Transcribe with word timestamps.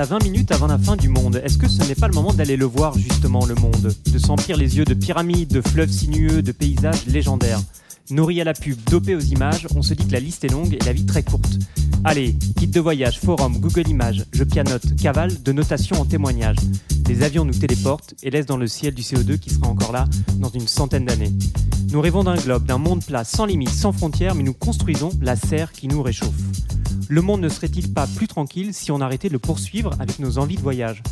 A 0.00 0.04
20 0.06 0.24
minutes 0.24 0.50
avant 0.50 0.66
la 0.66 0.78
fin 0.78 0.96
du 0.96 1.10
monde, 1.10 1.42
est-ce 1.44 1.58
que 1.58 1.68
ce 1.68 1.86
n'est 1.86 1.94
pas 1.94 2.08
le 2.08 2.14
moment 2.14 2.32
d'aller 2.32 2.56
le 2.56 2.64
voir 2.64 2.96
justement 2.96 3.44
le 3.44 3.54
monde? 3.54 3.94
De 4.10 4.18
s'emplir 4.18 4.56
les 4.56 4.78
yeux 4.78 4.86
de 4.86 4.94
pyramides, 4.94 5.52
de 5.52 5.60
fleuves 5.60 5.90
sinueux, 5.90 6.40
de 6.40 6.52
paysages 6.52 7.04
légendaires 7.04 7.60
Nourri 8.10 8.40
à 8.40 8.44
la 8.44 8.54
pub, 8.54 8.76
dopé 8.90 9.14
aux 9.14 9.20
images, 9.20 9.68
on 9.76 9.82
se 9.82 9.94
dit 9.94 10.04
que 10.04 10.12
la 10.12 10.18
liste 10.18 10.44
est 10.44 10.48
longue 10.48 10.74
et 10.74 10.84
la 10.84 10.92
vie 10.92 11.06
très 11.06 11.22
courte. 11.22 11.58
Allez, 12.02 12.32
guide 12.56 12.72
de 12.72 12.80
voyage, 12.80 13.20
forum, 13.20 13.58
Google 13.58 13.88
Images, 13.88 14.24
je 14.32 14.42
pianote, 14.42 14.96
cavale, 14.96 15.40
de 15.40 15.52
notation 15.52 16.00
en 16.00 16.04
témoignage. 16.04 16.56
Les 17.08 17.22
avions 17.22 17.44
nous 17.44 17.54
téléportent 17.54 18.14
et 18.22 18.30
laissent 18.30 18.46
dans 18.46 18.56
le 18.56 18.66
ciel 18.66 18.94
du 18.94 19.02
CO2 19.02 19.38
qui 19.38 19.50
sera 19.50 19.68
encore 19.68 19.92
là 19.92 20.06
dans 20.38 20.48
une 20.48 20.66
centaine 20.66 21.04
d'années. 21.04 21.32
Nous 21.92 22.00
rêvons 22.00 22.24
d'un 22.24 22.34
globe, 22.34 22.64
d'un 22.64 22.78
monde 22.78 23.04
plat, 23.04 23.22
sans 23.22 23.44
limites, 23.44 23.70
sans 23.70 23.92
frontières, 23.92 24.34
mais 24.34 24.42
nous 24.42 24.54
construisons 24.54 25.10
la 25.20 25.36
serre 25.36 25.70
qui 25.70 25.86
nous 25.86 26.02
réchauffe. 26.02 26.34
Le 27.08 27.22
monde 27.22 27.42
ne 27.42 27.48
serait-il 27.48 27.92
pas 27.92 28.08
plus 28.08 28.26
tranquille 28.26 28.74
si 28.74 28.90
on 28.90 29.00
arrêtait 29.00 29.28
de 29.28 29.34
le 29.34 29.38
poursuivre 29.38 29.92
avec 30.00 30.18
nos 30.18 30.38
envies 30.38 30.56
de 30.56 30.62
voyage? 30.62 31.02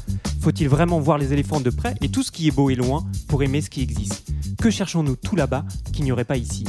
Faut-il 0.41 0.69
vraiment 0.69 0.99
voir 0.99 1.19
les 1.19 1.33
éléphants 1.33 1.61
de 1.61 1.71
près 1.71 1.95
et 2.01 2.09
tout 2.09 2.25
ce 2.25 2.33
qui 2.33 2.49
est 2.49 2.53
beau 2.53 2.71
et 2.71 2.77
loin 2.77 3.07
pour 3.29 3.43
aimer 3.45 3.61
ce 3.61 3.71
qui 3.71 3.83
existe? 3.83 4.25
Que 4.61 4.71
cherchons-nous 4.71 5.15
tout 5.15 5.37
là-bas 5.37 5.65
qu'il 5.93 6.05
n'y 6.05 6.13
aurait 6.13 6.25
pas 6.25 6.37
ici? 6.37 6.65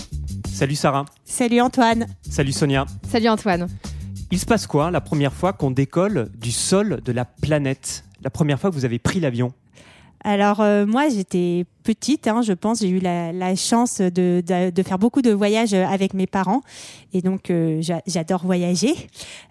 Salut 0.59 0.75
Sarah. 0.75 1.05
Salut 1.23 1.61
Antoine. 1.61 2.05
Salut 2.21 2.51
Sonia. 2.51 2.85
Salut 3.07 3.29
Antoine. 3.29 3.67
Il 4.29 4.37
se 4.37 4.45
passe 4.45 4.67
quoi 4.67 4.91
la 4.91 4.99
première 4.99 5.31
fois 5.31 5.53
qu'on 5.53 5.71
décolle 5.71 6.27
du 6.37 6.51
sol 6.51 6.99
de 7.05 7.13
la 7.13 7.23
planète? 7.23 8.03
La 8.21 8.29
première 8.29 8.59
fois 8.59 8.69
que 8.69 8.75
vous 8.75 8.83
avez 8.83 8.99
pris 8.99 9.21
l'avion? 9.21 9.53
Alors 10.21 10.59
euh, 10.59 10.85
moi 10.85 11.07
j'étais 11.07 11.65
petite, 11.89 12.27
hein, 12.27 12.43
je 12.43 12.53
pense, 12.53 12.81
j'ai 12.81 12.89
eu 12.89 12.99
la, 12.99 13.55
chance 13.55 13.99
de, 13.99 14.43
faire 14.85 14.99
beaucoup 14.99 15.23
de 15.23 15.31
voyages 15.31 15.73
avec 15.73 16.13
mes 16.13 16.27
parents 16.27 16.61
et 17.13 17.21
donc 17.21 17.49
euh, 17.49 17.81
j'adore 18.05 18.45
voyager. 18.45 18.93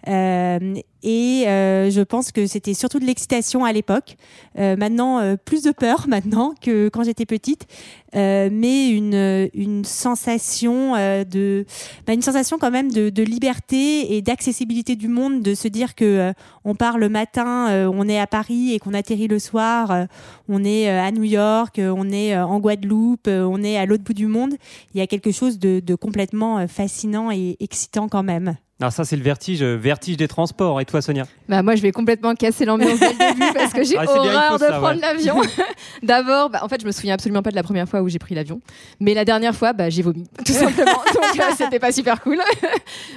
Euh, 0.07 0.75
et 1.01 1.45
euh, 1.47 1.89
je 1.89 2.01
pense 2.01 2.33
que 2.33 2.45
c'était 2.45 2.73
surtout 2.73 2.99
de 2.99 3.05
l'excitation 3.05 3.63
à 3.63 3.71
l'époque. 3.71 4.17
Maintenant, 4.57 5.37
plus 5.45 5.63
de 5.63 5.71
peur 5.71 6.05
maintenant 6.09 6.53
que 6.61 6.89
quand 6.89 7.03
j'étais 7.03 7.25
petite, 7.25 7.67
mais 8.13 8.89
une, 8.89 9.49
une 9.53 9.85
sensation 9.85 10.95
de, 10.95 11.65
bah, 12.05 12.13
une 12.13 12.21
sensation 12.21 12.57
quand 12.57 12.71
même 12.71 12.91
de, 12.91 13.09
de 13.09 13.23
liberté 13.23 14.15
et 14.17 14.21
d'accessibilité 14.21 14.97
du 14.97 15.07
monde, 15.07 15.41
de 15.41 15.53
se 15.53 15.69
dire 15.69 15.95
que 15.95 16.33
on 16.65 16.75
part 16.75 16.97
le 16.97 17.07
matin, 17.07 17.89
on 17.93 18.09
est 18.09 18.19
à 18.19 18.27
Paris 18.27 18.73
et 18.73 18.79
qu'on 18.79 18.93
atterrit 18.93 19.29
le 19.29 19.39
soir, 19.39 20.07
on 20.49 20.65
est 20.65 20.89
à 20.89 21.11
New 21.11 21.23
York, 21.23 21.79
on 21.81 22.09
est 22.09 22.28
en 22.35 22.59
Guadeloupe, 22.59 23.27
on 23.27 23.63
est 23.63 23.77
à 23.77 23.85
l'autre 23.85 24.03
bout 24.03 24.13
du 24.13 24.27
monde. 24.27 24.55
Il 24.93 24.99
y 24.99 25.01
a 25.01 25.07
quelque 25.07 25.31
chose 25.31 25.59
de, 25.59 25.95
complètement 25.95 26.67
fascinant 26.67 27.31
et 27.31 27.57
excitant 27.59 28.07
quand 28.07 28.23
même. 28.23 28.55
Alors 28.81 28.93
ça 28.93 29.03
c'est 29.03 29.17
le 29.17 29.23
vertige, 29.23 29.61
vertige 29.61 30.15
des 30.15 30.27
transports. 30.29 30.79
Et 30.79 30.85
toi 30.85 31.01
Sonia? 31.01 31.25
Bah 31.49 31.61
moi 31.63 31.75
je 31.75 31.81
vais 31.81 31.91
complètement 31.91 32.33
casser 32.33 32.63
l'ambiance 32.63 32.97
dès 32.99 33.09
le 33.09 33.33
début 33.33 33.53
parce 33.53 33.73
que 33.73 33.83
j'ai 33.83 33.97
Ah, 33.97 34.05
horreur 34.07 34.53
de 34.53 34.59
ça, 34.59 34.71
prendre 34.79 34.87
ouais. 34.95 35.01
l'avion. 35.01 35.35
D'abord, 36.03 36.49
bah, 36.49 36.59
en 36.63 36.69
fait 36.69 36.81
je 36.81 36.85
me 36.85 36.91
souviens 36.91 37.13
absolument 37.15 37.41
pas 37.41 37.49
de 37.51 37.55
la 37.55 37.63
première 37.63 37.89
fois 37.89 38.01
où 38.01 38.07
j'ai 38.07 38.19
pris 38.19 38.35
l'avion, 38.35 38.61
mais 39.01 39.13
la 39.13 39.25
dernière 39.25 39.53
fois 39.53 39.73
bah, 39.73 39.89
j'ai 39.89 40.01
vomi 40.01 40.23
tout 40.45 40.53
simplement. 40.53 40.91
Donc 41.13 41.39
euh, 41.39 41.43
c'était 41.57 41.79
pas 41.79 41.91
super 41.91 42.21
cool. 42.21 42.37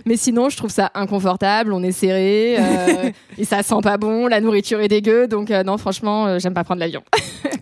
mais 0.04 0.16
sinon 0.16 0.48
je 0.48 0.56
trouve 0.56 0.70
ça 0.70 0.90
inconfortable, 0.94 1.72
on 1.72 1.82
est 1.82 1.92
serré 1.92 2.56
euh, 2.58 3.10
et 3.38 3.44
ça 3.44 3.62
sent 3.62 3.80
pas 3.82 3.98
bon, 3.98 4.26
la 4.26 4.40
nourriture 4.40 4.80
est 4.80 4.88
dégueu, 4.88 5.28
donc 5.28 5.50
euh, 5.50 5.62
non 5.62 5.78
franchement 5.78 6.26
euh, 6.26 6.38
j'aime 6.40 6.54
pas 6.54 6.64
prendre 6.64 6.80
l'avion. 6.80 7.02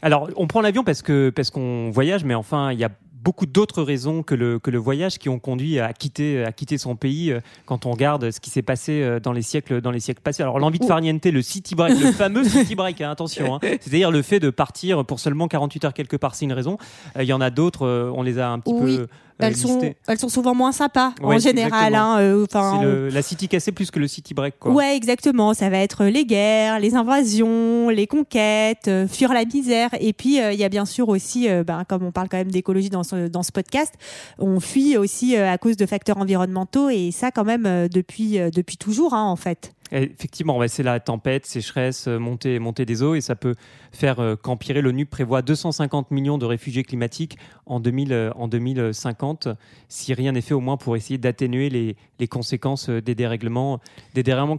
Alors 0.00 0.30
on 0.36 0.46
prend 0.46 0.62
l'avion 0.62 0.84
parce 0.84 1.02
que 1.02 1.28
parce 1.28 1.50
qu'on 1.50 1.91
voyage, 1.91 2.25
mais 2.25 2.34
enfin 2.34 2.72
il 2.72 2.78
y 2.78 2.84
a 2.84 2.88
beaucoup 3.22 3.47
d'autres 3.47 3.82
raisons 3.82 4.22
que 4.22 4.34
le, 4.34 4.58
que 4.58 4.70
le 4.70 4.78
voyage 4.78 5.19
qui 5.19 5.28
ont 5.28 5.38
conduit 5.38 5.78
à 5.78 5.92
quitter, 5.92 6.44
à 6.44 6.53
quitter 6.53 6.78
son 6.78 6.97
pays 6.97 7.32
euh, 7.32 7.41
quand 7.66 7.86
on 7.86 7.91
regarde 7.92 8.31
ce 8.31 8.41
qui 8.41 8.50
s'est 8.50 8.62
passé 8.62 9.03
euh, 9.03 9.20
dans 9.20 9.32
les 9.32 9.42
siècles, 9.42 9.81
dans 9.81 9.91
les 9.91 10.00
siècles 10.00 10.22
passés. 10.22 10.42
Alors 10.42 10.58
l'envie 10.58 10.78
de 10.78 10.84
farniente, 10.86 11.25
le 11.26 11.42
city 11.42 11.75
break, 11.75 11.98
le 12.00 12.12
fameux 12.12 12.44
city 12.44 12.75
break, 12.75 13.00
hein, 13.00 13.10
attention, 13.10 13.54
hein. 13.56 13.58
c'est-à-dire 13.62 14.10
le 14.10 14.22
fait 14.22 14.41
de 14.41 14.50
partir 14.50 15.04
pour 15.04 15.20
seulement 15.20 15.48
48 15.48 15.84
heures 15.84 15.94
quelque 15.94 16.16
part, 16.16 16.34
c'est 16.34 16.44
une 16.47 16.53
raison. 16.53 16.78
Euh, 17.16 17.22
Il 17.22 17.28
y 17.28 17.32
en 17.32 17.41
a 17.41 17.50
d'autres, 17.50 17.86
on 18.14 18.22
les 18.22 18.38
a 18.38 18.50
un 18.50 18.58
petit 18.58 18.72
Oui. 18.72 18.97
peu 18.97 19.06
Elles 19.42 19.56
sont, 19.56 19.80
elles 20.08 20.18
sont 20.18 20.28
souvent 20.28 20.54
moins 20.54 20.72
sympas 20.72 21.12
Ouais, 21.22 21.36
en 21.36 21.38
général. 21.38 21.94
Hein, 21.94 22.18
euh, 22.20 22.44
enfin, 22.48 22.78
C'est 22.80 22.84
le- 22.86 23.08
la 23.08 23.22
city 23.22 23.48
cassée 23.48 23.72
plus 23.72 23.90
que 23.90 23.98
le 23.98 24.08
city 24.08 24.34
break. 24.34 24.54
Quoi. 24.58 24.72
Ouais, 24.72 24.96
exactement. 24.96 25.54
Ça 25.54 25.68
va 25.70 25.78
être 25.78 26.04
les 26.04 26.24
guerres, 26.24 26.78
les 26.80 26.94
invasions, 26.94 27.88
les 27.88 28.06
conquêtes, 28.06 28.88
euh, 28.88 29.06
fuir 29.08 29.32
la 29.32 29.44
misère. 29.44 29.90
Et 30.00 30.12
puis, 30.12 30.40
euh, 30.40 30.52
il 30.52 30.58
y 30.60 30.64
a 30.64 30.68
bien 30.68 30.84
sûr 30.84 31.08
aussi, 31.08 31.48
ben, 31.66 31.84
comme 31.88 32.04
on 32.04 32.12
parle 32.12 32.28
quand 32.28 32.38
même 32.38 32.50
d'écologie 32.50 32.90
dans 32.90 33.02
ce, 33.04 33.28
dans 33.28 33.42
ce 33.42 33.52
podcast, 33.52 33.94
on 34.38 34.60
fuit 34.60 34.96
aussi 34.96 35.36
euh, 35.36 35.50
à 35.50 35.58
cause 35.58 35.76
de 35.76 35.86
facteurs 35.86 36.18
environnementaux. 36.18 36.88
Et 36.90 37.10
ça, 37.12 37.30
quand 37.30 37.44
même, 37.44 37.66
euh, 37.66 37.88
depuis, 37.88 38.38
euh, 38.38 38.50
depuis 38.50 38.76
toujours, 38.76 39.14
hein, 39.14 39.24
en 39.24 39.36
fait. 39.36 39.72
Effectivement, 39.92 40.60
c'est 40.68 40.82
la 40.84 41.00
tempête, 41.00 41.46
sécheresse, 41.46 42.06
euh, 42.06 42.18
montée, 42.18 42.58
montée 42.60 42.86
des 42.86 43.02
eaux, 43.02 43.16
et 43.16 43.20
ça 43.20 43.34
peut 43.34 43.56
faire 43.90 44.20
euh, 44.20 44.36
qu'empirer. 44.36 44.82
L'ONU 44.82 45.04
prévoit 45.04 45.42
250 45.42 46.12
millions 46.12 46.38
de 46.38 46.46
réfugiés 46.46 46.84
climatiques 46.84 47.38
en, 47.66 47.80
2000, 47.80 48.12
euh, 48.12 48.46
2050, 48.46 49.48
si 49.88 50.14
rien 50.14 50.32
n'est 50.32 50.42
fait 50.42 50.54
au 50.54 50.60
moins 50.60 50.76
pour 50.76 50.96
essayer 50.96 51.18
d'atténuer 51.18 51.70
les, 51.70 52.28
conséquences 52.28 52.88
des 52.90 53.14
dérèglements 53.14 53.80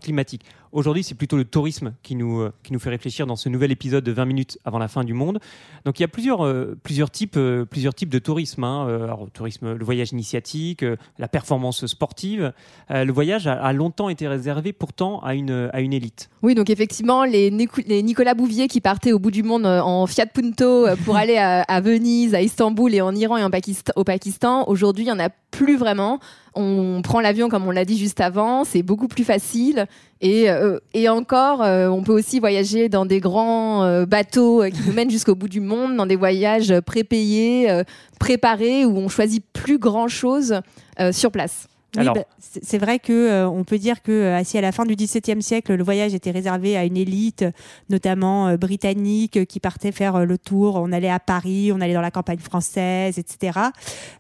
climatiques. 0.01 0.43
Aujourd'hui, 0.71 1.03
c'est 1.03 1.15
plutôt 1.15 1.35
le 1.37 1.43
tourisme 1.45 1.93
qui 2.01 2.15
nous, 2.15 2.39
euh, 2.41 2.53
qui 2.63 2.71
nous 2.71 2.79
fait 2.79 2.89
réfléchir 2.89 3.27
dans 3.27 3.35
ce 3.35 3.49
nouvel 3.49 3.71
épisode 3.71 4.03
de 4.03 4.11
20 4.11 4.25
minutes 4.25 4.57
avant 4.63 4.79
la 4.79 4.87
fin 4.87 5.03
du 5.03 5.13
monde. 5.13 5.39
Donc 5.85 5.99
il 5.99 6.03
y 6.03 6.05
a 6.05 6.07
plusieurs, 6.07 6.45
euh, 6.45 6.77
plusieurs, 6.81 7.11
types, 7.11 7.35
euh, 7.37 7.65
plusieurs 7.65 7.93
types 7.93 8.09
de 8.09 8.19
tourisme. 8.19 8.63
hein. 8.63 8.87
Alors, 9.03 9.27
tourisme, 9.33 9.73
le 9.73 9.83
voyage 9.83 10.11
initiatique, 10.13 10.83
euh, 10.83 10.95
la 11.19 11.27
performance 11.27 11.85
sportive. 11.87 12.53
Le 12.89 13.11
voyage 13.11 13.47
a, 13.47 13.53
a 13.53 13.73
longtemps 13.73 14.09
été 14.09 14.27
réservé 14.27 14.71
pourtant 14.73 15.19
à 15.21 15.35
une, 15.35 15.69
à 15.73 15.81
une 15.81 15.93
élite. 15.93 16.29
Oui, 16.41 16.55
donc 16.55 16.69
effectivement, 16.69 17.23
les, 17.25 17.51
Nico- 17.51 17.81
les 17.85 18.01
Nicolas 18.03 18.33
Bouvier 18.33 18.67
qui 18.67 18.79
partaient 18.81 19.11
au 19.11 19.19
bout 19.19 19.31
du 19.31 19.43
monde 19.43 19.65
en 19.65 20.07
Fiat 20.07 20.25
Punto 20.27 20.87
pour 21.05 21.15
aller 21.17 21.37
à, 21.37 21.61
à 21.63 21.81
Venise, 21.81 22.33
à 22.35 22.41
Istanbul 22.41 22.93
et 22.93 23.01
en 23.01 23.13
Iran 23.15 23.37
et 23.37 23.43
en 23.43 23.49
Pakistan, 23.49 23.91
au 23.95 24.03
Pakistan, 24.03 24.63
aujourd'hui, 24.67 25.03
il 25.03 25.07
n'y 25.07 25.11
en 25.13 25.19
a 25.19 25.29
plus 25.51 25.75
vraiment. 25.77 26.19
On 26.53 27.01
prend 27.01 27.21
l'avion, 27.21 27.47
comme 27.49 27.65
on 27.67 27.71
l'a 27.71 27.85
dit 27.85 27.97
juste 27.97 28.19
avant, 28.21 28.63
c'est 28.65 28.83
beaucoup 28.83 29.07
plus 29.07 29.23
facile. 29.23 29.85
Et, 30.21 30.51
euh, 30.51 30.77
et 30.93 31.09
encore, 31.09 31.63
euh, 31.63 31.87
on 31.87 32.03
peut 32.03 32.13
aussi 32.13 32.39
voyager 32.39 32.89
dans 32.89 33.07
des 33.07 33.19
grands 33.19 33.83
euh, 33.83 34.05
bateaux 34.05 34.63
qui 34.71 34.81
nous 34.85 34.93
mènent 34.93 35.09
jusqu'au 35.09 35.33
bout 35.33 35.47
du 35.47 35.61
monde, 35.61 35.97
dans 35.97 36.05
des 36.05 36.15
voyages 36.15 36.79
prépayés, 36.81 37.81
préparés, 38.19 38.85
où 38.85 38.97
on 38.97 39.09
choisit 39.09 39.43
plus 39.51 39.79
grand-chose 39.79 40.61
euh, 40.99 41.11
sur 41.11 41.31
place. 41.31 41.67
Oui, 41.95 42.01
Alors- 42.01 42.15
bah, 42.15 42.23
c'est 42.39 42.77
vrai 42.77 42.99
que 42.99 43.11
euh, 43.11 43.49
on 43.49 43.65
peut 43.65 43.77
dire 43.77 44.01
que 44.01 44.11
euh, 44.11 44.43
si 44.45 44.57
à 44.57 44.61
la 44.61 44.71
fin 44.71 44.85
du 44.85 44.95
XVIIe 44.95 45.41
siècle 45.41 45.75
le 45.75 45.83
voyage 45.83 46.13
était 46.13 46.31
réservé 46.31 46.77
à 46.77 46.85
une 46.85 46.95
élite, 46.95 47.43
notamment 47.89 48.47
euh, 48.47 48.57
britannique, 48.57 49.45
qui 49.45 49.59
partait 49.59 49.91
faire 49.91 50.15
euh, 50.15 50.25
le 50.25 50.37
tour, 50.37 50.75
on 50.77 50.93
allait 50.93 51.09
à 51.09 51.19
Paris, 51.19 51.71
on 51.73 51.81
allait 51.81 51.93
dans 51.93 52.01
la 52.01 52.11
campagne 52.11 52.39
française, 52.39 53.19
etc. 53.19 53.59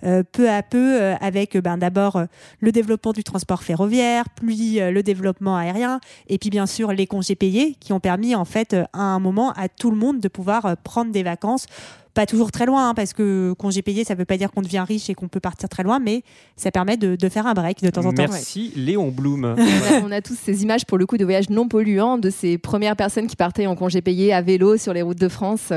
Euh, 0.03 0.23
peu 0.29 0.49
à 0.49 0.63
peu, 0.63 1.01
euh, 1.01 1.15
avec 1.21 1.57
ben, 1.57 1.77
d'abord 1.77 2.21
le 2.59 2.71
développement 2.73 3.13
du 3.13 3.23
transport 3.23 3.63
ferroviaire, 3.63 4.25
puis 4.35 4.81
euh, 4.81 4.91
le 4.91 5.01
développement 5.01 5.55
aérien, 5.55 6.01
et 6.27 6.37
puis 6.37 6.49
bien 6.49 6.65
sûr 6.65 6.91
les 6.91 7.07
congés 7.07 7.35
payés 7.35 7.75
qui 7.79 7.93
ont 7.93 8.01
permis 8.01 8.35
en 8.35 8.43
fait 8.45 8.75
à 8.91 9.01
un 9.01 9.19
moment 9.19 9.53
à 9.53 9.69
tout 9.69 9.91
le 9.91 9.97
monde 9.97 10.19
de 10.19 10.27
pouvoir 10.27 10.75
prendre 10.83 11.11
des 11.11 11.23
vacances. 11.23 11.67
Pas 12.13 12.25
toujours 12.25 12.51
très 12.51 12.65
loin, 12.65 12.89
hein, 12.89 12.93
parce 12.93 13.13
que 13.13 13.53
congé 13.57 13.81
payé, 13.81 14.03
ça 14.03 14.15
veut 14.15 14.25
pas 14.25 14.37
dire 14.37 14.51
qu'on 14.51 14.61
devient 14.61 14.83
riche 14.85 15.09
et 15.09 15.13
qu'on 15.13 15.27
peut 15.27 15.39
partir 15.39 15.69
très 15.69 15.83
loin, 15.83 15.99
mais 15.99 16.23
ça 16.57 16.71
permet 16.71 16.97
de, 16.97 17.15
de 17.15 17.29
faire 17.29 17.47
un 17.47 17.53
break 17.53 17.81
de 17.81 17.89
temps 17.89 18.05
en 18.05 18.11
temps. 18.11 18.23
Merci 18.29 18.73
Léon 18.75 19.09
Blum. 19.09 19.45
on, 19.57 19.93
a, 19.93 19.99
on 20.07 20.11
a 20.11 20.21
tous 20.21 20.37
ces 20.41 20.63
images 20.63 20.85
pour 20.85 20.97
le 20.97 21.05
coup 21.05 21.17
de 21.17 21.23
voyages 21.23 21.49
non 21.49 21.67
polluants 21.67 22.17
de 22.17 22.29
ces 22.29 22.57
premières 22.57 22.95
personnes 22.95 23.27
qui 23.27 23.35
partaient 23.35 23.67
en 23.67 23.75
congé 23.75 24.01
payé 24.01 24.33
à 24.33 24.41
vélo 24.41 24.77
sur 24.77 24.93
les 24.93 25.01
routes 25.01 25.19
de 25.19 25.29
France. 25.29 25.71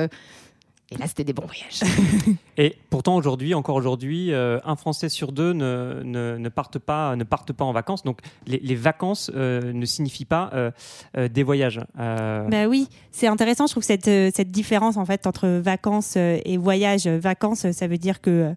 Et 0.95 0.99
là, 0.99 1.07
c'était 1.09 1.25
des 1.25 1.33
bons 1.33 1.47
voyages. 1.47 1.81
Et 2.57 2.77
pourtant 2.89 3.17
aujourd'hui, 3.17 3.53
encore 3.55 3.75
aujourd'hui, 3.75 4.33
euh, 4.33 4.61
un 4.65 4.77
Français 4.77 5.09
sur 5.09 5.33
deux 5.33 5.53
ne, 5.53 6.03
ne, 6.05 6.37
ne 6.39 6.49
partent 6.49 6.79
pas, 6.79 7.17
ne 7.17 7.25
partent 7.25 7.53
pas 7.53 7.65
en 7.65 7.73
vacances. 7.73 8.05
Donc 8.05 8.21
les, 8.47 8.61
les 8.61 8.77
vacances 8.77 9.31
euh, 9.35 9.73
ne 9.73 9.85
signifient 9.85 10.25
pas 10.25 10.51
euh, 10.55 10.71
euh, 11.17 11.29
des 11.29 11.43
voyages. 11.43 11.81
Euh, 11.99 12.47
Bah 12.49 12.67
oui, 12.67 12.89
c'est 13.11 13.27
intéressant, 13.27 13.67
je 13.67 13.73
trouve 13.73 13.83
cette, 13.83 14.05
cette 14.05 14.51
différence 14.53 14.97
en 14.97 15.05
fait 15.05 15.27
entre 15.27 15.49
vacances 15.49 16.17
et 16.17 16.57
voyage. 16.57 17.09
Vacances, 17.09 17.71
ça 17.73 17.87
veut 17.89 17.99
dire 17.99 18.21
que 18.21 18.31
euh, 18.31 18.55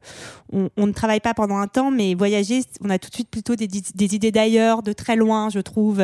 on, 0.54 0.70
on 0.78 0.86
ne 0.86 0.92
travaille 0.92 1.20
pas 1.20 1.34
pendant 1.34 1.58
un 1.58 1.68
temps, 1.68 1.90
mais 1.90 2.14
voyager, 2.14 2.62
on 2.82 2.90
a 2.92 3.00
tout 3.00 3.10
de 3.10 3.16
suite 3.16 3.30
plutôt 3.30 3.56
des, 3.56 3.68
des 3.68 4.16
idées 4.16 4.32
d'ailleurs, 4.32 4.84
de 4.84 4.94
très 4.94 5.16
loin, 5.16 5.50
je 5.50 5.60
trouve, 5.60 6.04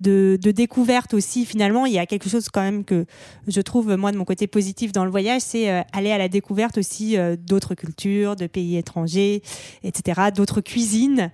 de, 0.00 0.38
de 0.40 0.50
découverte 0.50 1.12
aussi. 1.12 1.44
Finalement, 1.44 1.84
il 1.84 1.92
y 1.92 1.98
a 1.98 2.06
quelque 2.06 2.30
chose 2.30 2.48
quand 2.48 2.62
même 2.62 2.84
que 2.84 3.04
je 3.46 3.60
trouve 3.60 3.94
moi 3.96 4.10
de 4.12 4.16
mon 4.16 4.24
côté 4.24 4.46
positif 4.46 4.92
dans 4.92 5.04
le 5.04 5.10
voyage, 5.10 5.42
c'est 5.42 5.65
aller, 5.68 5.84
aller 5.92 6.12
à 6.12 6.18
la 6.18 6.28
découverte 6.28 6.78
aussi 6.78 7.16
d'autres 7.38 7.74
cultures, 7.74 8.36
de 8.36 8.46
pays 8.46 8.76
étrangers, 8.76 9.42
etc., 9.82 10.30
d'autres 10.34 10.60
cuisines 10.60 11.30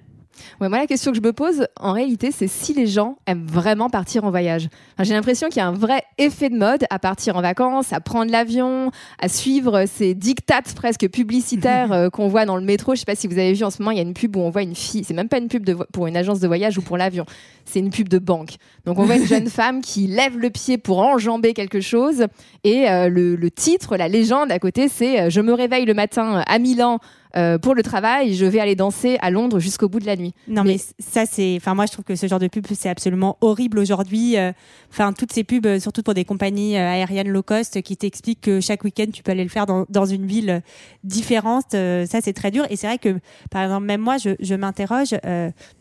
Ouais, 0.61 0.69
moi, 0.69 0.79
la 0.79 0.87
question 0.87 1.11
que 1.13 1.17
je 1.17 1.23
me 1.23 1.33
pose, 1.33 1.67
en 1.79 1.93
réalité, 1.93 2.31
c'est 2.31 2.47
si 2.47 2.73
les 2.75 2.87
gens 2.87 3.17
aiment 3.27 3.47
vraiment 3.47 3.91
partir 3.91 4.25
en 4.25 4.31
voyage. 4.31 4.69
J'ai 4.99 5.15
l'impression 5.15 5.49
qu'il 5.49 5.59
y 5.59 5.61
a 5.61 5.67
un 5.67 5.73
vrai 5.73 6.03
effet 6.19 6.51
de 6.51 6.57
mode 6.57 6.85
à 6.91 6.99
partir 6.99 7.37
en 7.37 7.43
vacances, 7.43 7.93
à 7.93 8.01
prendre 8.01 8.31
l'avion, 8.31 8.91
à 9.19 9.29
suivre 9.29 9.85
ces 9.87 10.15
dictates 10.15 10.75
presque 10.75 11.09
publicitaires 11.09 11.93
euh, 11.93 12.11
qu'on 12.11 12.29
voit 12.29 12.45
dans 12.45 12.57
le 12.57 12.65
métro. 12.65 12.95
Je 12.95 13.01
sais 13.01 13.05
pas 13.05 13.15
si 13.15 13.27
vous 13.27 13.39
avez 13.39 13.53
vu 13.53 13.65
en 13.65 13.71
ce 13.71 13.83
moment, 13.83 13.91
il 13.91 13.97
y 13.97 14.01
a 14.01 14.05
une 14.05 14.15
pub 14.15 14.37
où 14.37 14.41
on 14.41 14.51
voit 14.51 14.63
une 14.63 14.75
fille. 14.75 15.05
C'est 15.05 15.15
même 15.15 15.29
pas 15.29 15.39
une 15.39 15.49
pub 15.49 15.65
de 15.65 15.75
pour 15.75 16.07
une 16.07 16.17
agence 16.17 16.41
de 16.41 16.47
voyage 16.47 16.79
ou 16.79 16.83
pour 16.83 16.97
l'avion. 16.97 17.27
C'est 17.65 17.79
une 17.79 17.91
pub 17.91 18.09
de 18.09 18.19
banque. 18.19 18.57
Donc 18.85 18.99
on 18.99 19.05
voit 19.05 19.17
une 19.17 19.27
jeune 19.27 19.47
femme 19.49 19.81
qui 19.81 20.07
lève 20.07 20.39
le 20.39 20.51
pied 20.51 20.79
pour 20.79 20.99
enjamber 21.01 21.55
quelque 21.55 21.81
chose. 21.81 22.27
Et 22.65 22.89
euh, 22.89 23.09
le, 23.09 23.37
le, 23.37 23.51
titre, 23.51 23.97
la 23.97 24.09
légende 24.09 24.53
à 24.53 24.59
côté, 24.59 24.89
c'est 24.89 25.21
euh, 25.21 25.31
Je 25.31 25.41
me 25.41 25.53
réveille 25.53 25.85
le 25.85 25.95
matin 25.95 26.43
à 26.47 26.59
Milan 26.59 26.99
euh, 27.37 27.59
pour 27.59 27.75
le 27.75 27.83
travail, 27.83 28.35
je 28.35 28.45
vais 28.45 28.61
aller 28.61 28.77
danser 28.77 29.19
à 29.21 29.31
Londres 29.31 29.59
jusqu'au 29.59 29.89
bout 29.89 30.01
de 30.01 30.07
la 30.07 30.17
nuit. 30.17 30.35
Non, 30.49 30.65
mais, 30.65 30.79
ça, 30.99 31.25
c'est. 31.27 31.57
Enfin, 31.57 31.75
moi, 31.75 31.87
je 31.87 31.93
trouve 31.93 32.05
que 32.05 32.15
ce 32.15 32.27
genre 32.27 32.39
de 32.39 32.49
pub, 32.49 32.67
c'est 32.75 32.89
absolument 32.89 33.39
horrible 33.41 33.79
aujourd'hui. 33.79 34.37
Euh, 34.37 34.53
enfin, 34.91 35.13
toutes 35.13 35.33
ces 35.33 35.45
pubs, 35.45 35.67
euh, 35.67 35.81
surtout 35.81 36.03
pour 36.03 36.15
des 36.15 36.25
compagnies 36.25 36.77
aériennes 36.77 37.29
low 37.29 37.43
cost, 37.43 37.81
qui 37.83 37.97
t'expliquent 37.97 38.41
que 38.41 38.61
chaque 38.61 38.85
week-end, 38.85 39.07
tu 39.13 39.23
peux 39.23 39.33
aller 39.33 39.45
le 39.45 39.51
faire 39.51 39.67
dans, 39.67 39.87
dans 39.89 40.05
une 40.05 40.27
ville 40.27 40.63
différente. 41.05 41.73
ça, 41.73 42.21
c'est 42.21 42.33
très 42.33 42.51
dur. 42.51 42.67
Et 42.71 42.77
c'est 42.77 42.87
vrai 42.87 42.99
que, 42.99 43.19
par 43.51 43.63
exemple, 43.63 43.87
même 43.87 44.01
moi, 44.01 44.19
je, 44.19 44.31
je 44.41 44.55
m'interroge. 44.55 45.15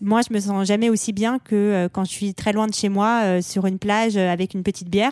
moi, 0.02 0.22
je 0.28 0.34
me 0.34 0.40
sens 0.40 0.68
jamais 0.68 0.90
aussi 0.90 1.14
bien 1.14 1.40
que 1.40 1.90
quand 1.92 2.06
je 2.06 2.12
suis 2.12 2.34
très 2.34 2.54
loin 2.54 2.68
de 2.68 2.74
chez 2.74 2.90
moi, 2.90 3.42
sur 3.42 3.66
une 3.66 3.80
plage 3.80 4.18
avec 4.18 4.54
une 4.54 4.64
petite 4.64 4.90
bière. 4.90 5.12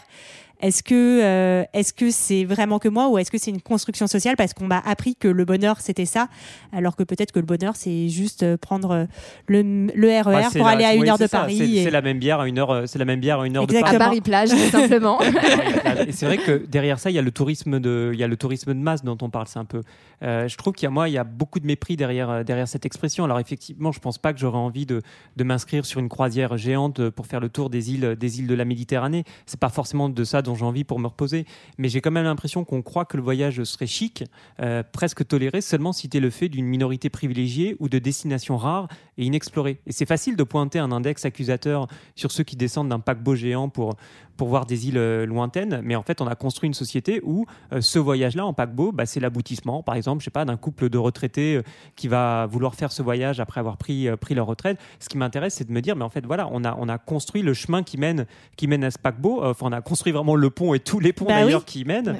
Est-ce 0.61 0.83
que 0.83 1.21
euh, 1.23 1.63
est-ce 1.73 1.93
que 1.93 2.11
c'est 2.11 2.43
vraiment 2.43 2.79
que 2.79 2.89
moi 2.89 3.07
ou 3.07 3.17
est-ce 3.17 3.31
que 3.31 3.37
c'est 3.37 3.51
une 3.51 3.61
construction 3.61 4.07
sociale 4.07 4.35
parce 4.35 4.53
qu'on 4.53 4.67
m'a 4.67 4.79
appris 4.79 5.15
que 5.15 5.29
le 5.29 5.45
bonheur 5.45 5.79
c'était 5.79 6.05
ça 6.05 6.27
alors 6.73 6.97
que 6.97 7.03
peut-être 7.03 7.31
que 7.31 7.39
le 7.39 7.45
bonheur 7.45 7.77
c'est 7.77 8.09
juste 8.09 8.43
euh, 8.43 8.57
prendre 8.57 9.07
le, 9.47 9.61
le 9.95 10.07
RER 10.21 10.47
e 10.47 10.57
pour 10.57 10.67
aller 10.67 10.83
à 10.83 10.95
une 10.95 11.07
heure 11.07 11.17
de 11.17 11.27
Paris. 11.27 11.81
C'est 11.83 11.91
la 11.91 12.01
même 12.01 12.19
bière 12.19 12.41
à 12.41 12.47
une 12.47 12.59
heure. 12.59 12.83
C'est 12.87 12.99
la 12.99 13.05
même 13.05 13.21
bière 13.21 13.39
à 13.39 13.47
une 13.47 13.55
heure 13.55 13.67
de 13.67 13.79
Paris. 13.79 13.95
À 13.95 13.99
Paris 13.99 14.21
plage 14.21 14.49
tout 14.49 14.69
simplement. 14.69 15.21
et 16.07 16.11
c'est 16.11 16.25
vrai 16.25 16.37
que 16.37 16.65
derrière 16.67 16.99
ça 16.99 17.09
il 17.09 17.15
y 17.15 17.19
a 17.19 17.21
le 17.21 17.31
tourisme 17.31 17.79
de 17.79 18.11
il 18.13 18.19
y 18.19 18.23
a 18.23 18.27
le 18.27 18.35
tourisme 18.35 18.73
de 18.73 18.79
masse 18.79 19.03
dont 19.03 19.17
on 19.21 19.29
parle. 19.29 19.47
C'est 19.47 19.59
un 19.59 19.65
peu. 19.65 19.81
Euh, 20.23 20.49
je 20.49 20.57
trouve 20.57 20.73
qu'il 20.73 20.83
y 20.83 20.87
a 20.87 20.91
moi 20.91 21.07
il 21.07 21.13
y 21.13 21.17
a 21.17 21.23
beaucoup 21.23 21.61
de 21.61 21.65
mépris 21.65 21.95
derrière 21.95 22.43
derrière 22.43 22.67
cette 22.67 22.85
expression. 22.85 23.23
Alors 23.23 23.39
effectivement 23.39 23.93
je 23.93 23.99
pense 23.99 24.17
pas 24.17 24.33
que 24.33 24.39
j'aurais 24.39 24.57
envie 24.57 24.85
de, 24.85 25.01
de 25.37 25.43
m'inscrire 25.45 25.85
sur 25.85 26.01
une 26.01 26.09
croisière 26.09 26.57
géante 26.57 27.09
pour 27.11 27.27
faire 27.27 27.39
le 27.39 27.47
tour 27.47 27.69
des 27.69 27.93
îles 27.93 28.17
des 28.19 28.39
îles 28.39 28.47
de 28.47 28.55
la 28.55 28.65
Méditerranée. 28.65 29.23
C'est 29.45 29.59
pas 29.59 29.69
forcément 29.69 30.09
de 30.09 30.23
ça 30.25 30.41
dont 30.41 30.48
j'ai 30.55 30.65
envie 30.65 30.83
pour 30.83 30.99
me 30.99 31.07
reposer. 31.07 31.45
Mais 31.77 31.89
j'ai 31.89 32.01
quand 32.01 32.11
même 32.11 32.25
l'impression 32.25 32.63
qu'on 32.65 32.81
croit 32.81 33.05
que 33.05 33.17
le 33.17 33.23
voyage 33.23 33.63
serait 33.63 33.87
chic, 33.87 34.23
euh, 34.59 34.83
presque 34.91 35.27
toléré, 35.27 35.61
seulement 35.61 35.93
si 35.93 36.09
tu 36.09 36.19
le 36.19 36.29
fait 36.29 36.49
d'une 36.49 36.65
minorité 36.65 37.09
privilégiée 37.09 37.75
ou 37.79 37.89
de 37.89 37.99
destinations 37.99 38.57
rares 38.57 38.87
et 39.17 39.25
inexplorées. 39.25 39.79
Et 39.85 39.91
c'est 39.91 40.05
facile 40.05 40.35
de 40.35 40.43
pointer 40.43 40.79
un 40.79 40.91
index 40.91 41.25
accusateur 41.25 41.87
sur 42.15 42.31
ceux 42.31 42.43
qui 42.43 42.55
descendent 42.55 42.89
d'un 42.89 42.99
paquebot 42.99 43.35
géant 43.35 43.69
pour, 43.69 43.95
pour 44.37 44.47
voir 44.47 44.65
des 44.65 44.87
îles 44.87 44.97
euh, 44.97 45.25
lointaines, 45.25 45.81
mais 45.83 45.95
en 45.95 46.03
fait, 46.03 46.21
on 46.21 46.27
a 46.27 46.35
construit 46.35 46.67
une 46.67 46.73
société 46.73 47.21
où 47.23 47.45
euh, 47.73 47.81
ce 47.81 47.99
voyage-là 47.99 48.45
en 48.45 48.53
paquebot, 48.53 48.91
bah, 48.91 49.05
c'est 49.05 49.19
l'aboutissement, 49.19 49.83
par 49.83 49.95
exemple, 49.95 50.21
je 50.21 50.25
sais 50.25 50.31
pas, 50.31 50.45
d'un 50.45 50.57
couple 50.57 50.89
de 50.89 50.97
retraités 50.97 51.61
qui 51.95 52.07
va 52.07 52.45
vouloir 52.47 52.75
faire 52.75 52.91
ce 52.91 53.01
voyage 53.01 53.39
après 53.39 53.59
avoir 53.59 53.77
pris, 53.77 54.07
pris 54.19 54.35
leur 54.35 54.47
retraite. 54.47 54.79
Ce 54.99 55.09
qui 55.09 55.17
m'intéresse, 55.17 55.55
c'est 55.55 55.67
de 55.67 55.71
me 55.71 55.81
dire, 55.81 55.95
mais 55.95 56.05
en 56.05 56.09
fait, 56.09 56.25
voilà, 56.25 56.47
on 56.51 56.63
a, 56.63 56.75
on 56.79 56.89
a 56.89 56.97
construit 56.97 57.41
le 57.41 57.53
chemin 57.53 57.83
qui 57.83 57.97
mène, 57.97 58.25
qui 58.55 58.67
mène 58.67 58.83
à 58.83 58.91
ce 58.91 58.97
paquebot. 58.97 59.43
Enfin, 59.43 59.67
on 59.67 59.71
a 59.71 59.81
construit 59.81 60.13
vraiment 60.13 60.35
le 60.39 60.49
pont 60.49 60.73
et 60.73 60.79
tous 60.79 60.99
les 60.99 61.13
ponts 61.13 61.25
bah 61.25 61.41
d'ailleurs 61.41 61.65
qui 61.65 61.81
y 61.81 61.85
mènent, 61.85 62.17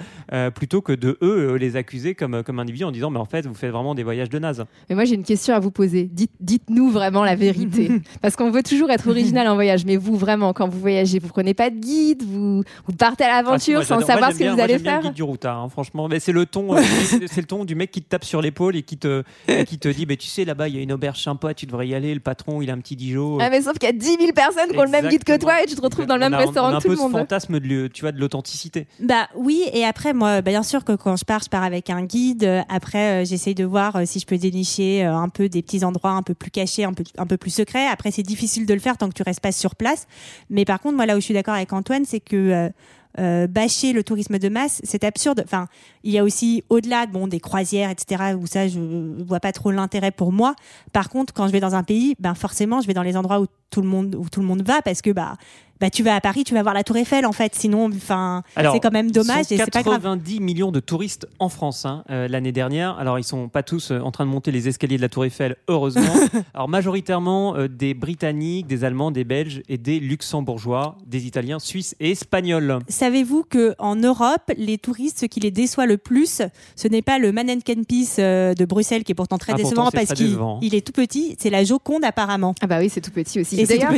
plutôt 0.54 0.82
que 0.82 0.94
de 0.94 1.18
eux 1.22 1.56
les 1.56 1.76
accuser 1.76 2.16
comme, 2.16 2.44
comme 2.44 2.60
individus 2.60 2.86
en 2.86 2.92
disant, 2.92 3.10
mais 3.10 3.20
en 3.20 3.26
fait, 3.26 3.46
vous 3.48 3.54
faites 3.54 3.72
vraiment 3.72 3.96
des 3.96 4.04
voyages 4.04 4.30
de 4.30 4.40
naze. 4.40 4.66
Mais 4.90 4.96
moi, 4.96 5.06
j'ai 5.06 5.16
une 5.16 5.24
question 5.24 5.56
à 5.56 5.60
vous 5.60 5.72
poser. 5.72 6.10
Dites, 6.12 6.32
dites-nous 6.40 6.92
vraiment 6.92 7.24
la 7.24 7.36
vérité, 7.36 7.90
parce 8.22 8.36
qu'on 8.36 8.52
veut 8.52 8.64
toujours 8.64 8.92
être 8.92 9.08
original 9.10 9.48
en 9.48 9.56
voyage. 9.56 9.86
Mais 9.86 9.98
vous, 9.98 10.16
vraiment, 10.16 10.54
quand 10.54 10.68
vous 10.68 10.80
voyagez, 10.80 11.20
vous 11.20 11.28
prenez 11.28 11.54
pas 11.54 11.70
de 11.70 11.78
guide 11.78 12.24
vous, 12.24 12.64
vous 12.86 12.94
partez 12.94 13.24
à 13.24 13.42
l'aventure 13.42 13.80
ah, 13.82 13.86
sans 13.86 14.02
savoir 14.02 14.32
ce 14.34 14.40
que 14.40 14.54
vous 14.54 14.60
allez 14.60 14.80
faire. 14.80 15.02
le 15.02 15.08
guide 15.08 15.14
du 15.14 15.24
routard, 15.24 15.60
hein, 15.60 15.70
franchement. 15.70 16.08
Mais 16.08 16.20
c'est 16.20 16.32
le 16.32 16.46
ton, 16.46 16.76
euh, 16.76 16.82
c'est 17.28 17.42
le 17.42 17.48
ton 17.48 17.66
du 17.66 17.76
mec 17.76 17.92
qui 17.92 18.02
te 18.02 18.10
tape 18.10 18.26
sur 18.26 18.42
l'épaule 18.42 18.76
et 18.76 18.84
qui 18.84 18.98
te, 18.98 19.24
qui 19.66 19.80
te 19.80 19.88
dit, 19.88 20.06
bah, 20.06 20.16
tu 20.16 20.28
sais, 20.28 20.46
là-bas, 20.46 20.68
il 20.68 20.76
y 20.76 20.80
a 20.80 20.82
une 20.82 20.92
auberge 20.92 21.22
sympa, 21.22 21.54
tu 21.54 21.66
devrais 21.66 21.88
y 21.88 21.96
aller. 21.96 22.14
Le 22.14 22.20
patron, 22.20 22.62
il 22.62 22.70
a 22.70 22.74
un 22.74 22.80
petit 22.80 22.96
Dijon. 22.96 23.38
Ah, 23.40 23.50
mais 23.50 23.62
sauf 23.62 23.78
qu'il 23.78 23.88
y 23.88 23.92
a 23.92 23.96
10 23.96 24.06
000 24.20 24.32
personnes 24.34 24.70
qui 24.72 24.78
ont 24.78 24.84
le 24.84 24.90
même 24.90 25.08
guide 25.08 25.24
que 25.24 25.38
toi 25.38 25.64
et 25.64 25.66
tu 25.66 25.76
te 25.76 25.82
retrouves 25.82 26.06
dans 26.06 26.16
le 26.16 26.22
même 26.22 26.34
restaurant 26.34 26.78
que 26.78 26.84
tout 26.84 26.90
le 26.90 26.98
monde. 26.98 27.12
fantasme 27.12 27.60
de, 27.60 27.88
tu 27.88 28.02
vois, 28.02 28.09
de 28.12 28.20
l'authenticité. 28.20 28.88
Bah 29.00 29.28
oui, 29.36 29.64
et 29.74 29.86
après, 29.86 30.14
moi, 30.14 30.42
bah, 30.42 30.52
bien 30.52 30.64
sûr 30.64 30.84
que 30.84 30.94
quand 30.94 31.16
je 31.16 31.26
pars, 31.26 31.42
je 31.44 31.50
pars 31.50 31.64
avec 31.64 31.90
un 31.90 32.04
guide. 32.04 32.64
Après, 32.70 33.24
euh, 33.24 33.26
j'essaye 33.26 33.56
de 33.56 33.66
voir 33.66 33.96
euh, 33.96 34.04
si 34.06 34.20
je 34.20 34.26
peux 34.26 34.38
dénicher 34.38 35.04
un 35.04 35.30
peu 35.30 35.50
des 35.50 35.62
petits 35.62 35.84
endroits 35.84 36.12
un 36.12 36.24
peu 36.24 36.34
plus 36.34 36.52
cachés, 36.52 36.84
un 36.84 36.94
peu, 36.94 37.04
un 37.18 37.26
peu 37.26 37.38
plus 37.38 37.52
secrets. 37.52 37.88
Après, 37.88 38.12
c'est 38.12 38.24
difficile 38.24 38.66
de 38.66 38.74
le 38.74 38.80
faire 38.80 38.98
tant 38.98 39.10
que 39.10 39.14
tu 39.14 39.24
restes 39.24 39.42
pas 39.42 39.52
sur 39.52 39.76
place. 39.76 40.08
Mais 40.50 40.66
par 40.66 40.80
contre, 40.80 40.96
moi, 40.96 41.06
là 41.06 41.16
où 41.16 41.20
je 41.20 41.26
suis 41.26 41.34
d'accord 41.34 41.56
avec 41.56 41.72
Antoine, 41.74 42.06
c'est 42.06 42.20
que 42.20 42.36
euh, 42.36 42.70
euh, 43.18 43.48
bâcher 43.48 43.92
le 43.92 44.04
tourisme 44.04 44.38
de 44.38 44.50
masse, 44.50 44.82
c'est 44.84 45.04
absurde. 45.04 45.42
Enfin, 45.44 45.68
il 46.04 46.12
y 46.12 46.20
a 46.20 46.24
aussi 46.24 46.64
au-delà 46.70 47.08
bon 47.08 47.28
des 47.28 47.40
croisières, 47.40 47.90
etc. 47.90 48.36
Où 48.40 48.46
ça, 48.46 48.68
je 48.68 48.80
vois 49.24 49.40
pas 49.40 49.52
trop 49.52 49.72
l'intérêt 49.72 50.12
pour 50.12 50.32
moi. 50.32 50.56
Par 50.94 51.10
contre, 51.10 51.34
quand 51.34 51.48
je 51.48 51.52
vais 51.52 51.60
dans 51.60 51.76
un 51.76 51.84
pays, 51.84 52.16
ben 52.20 52.36
forcément, 52.36 52.82
je 52.82 52.88
vais 52.88 52.94
dans 52.94 53.04
les 53.04 53.18
endroits 53.18 53.42
où 53.42 53.48
tout 53.72 53.82
le 53.82 53.88
monde 53.88 54.16
où 54.16 54.30
tout 54.30 54.42
le 54.42 54.48
monde 54.48 54.64
va 54.64 54.82
parce 54.82 55.02
que 55.02 55.12
bah 55.12 55.38
bah, 55.80 55.90
tu 55.90 56.04
vas 56.04 56.16
à 56.16 56.22
Paris, 56.22 56.44
tu 56.44 56.54
vas 56.54 56.62
voir 56.62 56.74
la 56.74 56.84
Tour 56.84 56.98
Eiffel 56.98 57.26
en 57.26 57.32
fait. 57.32 57.56
Sinon, 57.56 57.86
enfin, 57.88 58.44
c'est 58.56 58.80
quand 58.80 58.92
même 58.92 59.12
dommage. 59.12 59.46
Il 59.50 59.58
y 59.58 59.62
a 59.62 59.66
90 59.66 60.42
millions 60.42 60.72
de 60.72 60.80
touristes 60.80 61.28
en 61.40 61.48
France 61.50 61.86
hein, 61.86 62.04
euh, 62.10 62.28
l'année 62.28 62.52
dernière. 62.52 62.98
Alors, 63.00 63.18
ils 63.18 63.24
sont 63.24 63.48
pas 63.48 63.64
tous 63.64 63.92
euh, 63.92 64.00
en 64.00 64.12
train 64.12 64.26
de 64.26 64.30
monter 64.30 64.52
les 64.52 64.68
escaliers 64.68 64.98
de 64.98 65.02
la 65.02 65.10
Tour 65.10 65.26
Eiffel, 65.26 65.56
heureusement. 65.68 66.14
Alors, 66.54 66.68
majoritairement 66.68 67.56
euh, 67.56 67.68
des 67.68 67.94
Britanniques, 67.94 68.68
des 68.68 68.84
Allemands, 68.84 69.12
des 69.12 69.24
Belges 69.24 69.62
et 69.70 69.78
des 69.78 70.00
Luxembourgeois, 70.00 70.98
des 71.06 71.26
Italiens, 71.26 71.60
Suisses 71.60 71.96
et 72.00 72.12
Espagnols. 72.12 72.80
Savez-vous 72.90 73.44
que 73.50 73.74
en 73.80 73.96
Europe, 73.96 74.52
les 74.58 74.78
touristes, 74.78 75.20
ce 75.20 75.26
qui 75.26 75.40
les 75.40 75.52
déçoit 75.52 75.86
le 75.86 75.98
plus, 75.98 76.42
ce 76.76 76.88
n'est 76.88 77.02
pas 77.02 77.20
le 77.20 77.32
Mannequin 77.32 77.84
Peace 77.88 78.18
de 78.18 78.66
Bruxelles 78.66 79.04
qui 79.04 79.14
est 79.14 79.16
pourtant 79.16 79.38
très 79.38 79.54
ah, 79.54 79.56
décevant 79.56 79.92
parce 79.92 80.14
qu'il 80.14 80.76
est 80.76 80.86
tout 80.86 80.92
petit. 80.92 81.36
C'est 81.40 81.50
la 81.50 81.64
Joconde 81.64 82.04
apparemment. 82.04 82.54
Ah 82.62 82.68
bah 82.68 82.80
oui, 82.80 82.90
c'est 82.90 83.02
tout 83.02 83.12
petit 83.12 83.40
aussi. 83.40 83.64
D'ailleurs, 83.66 83.94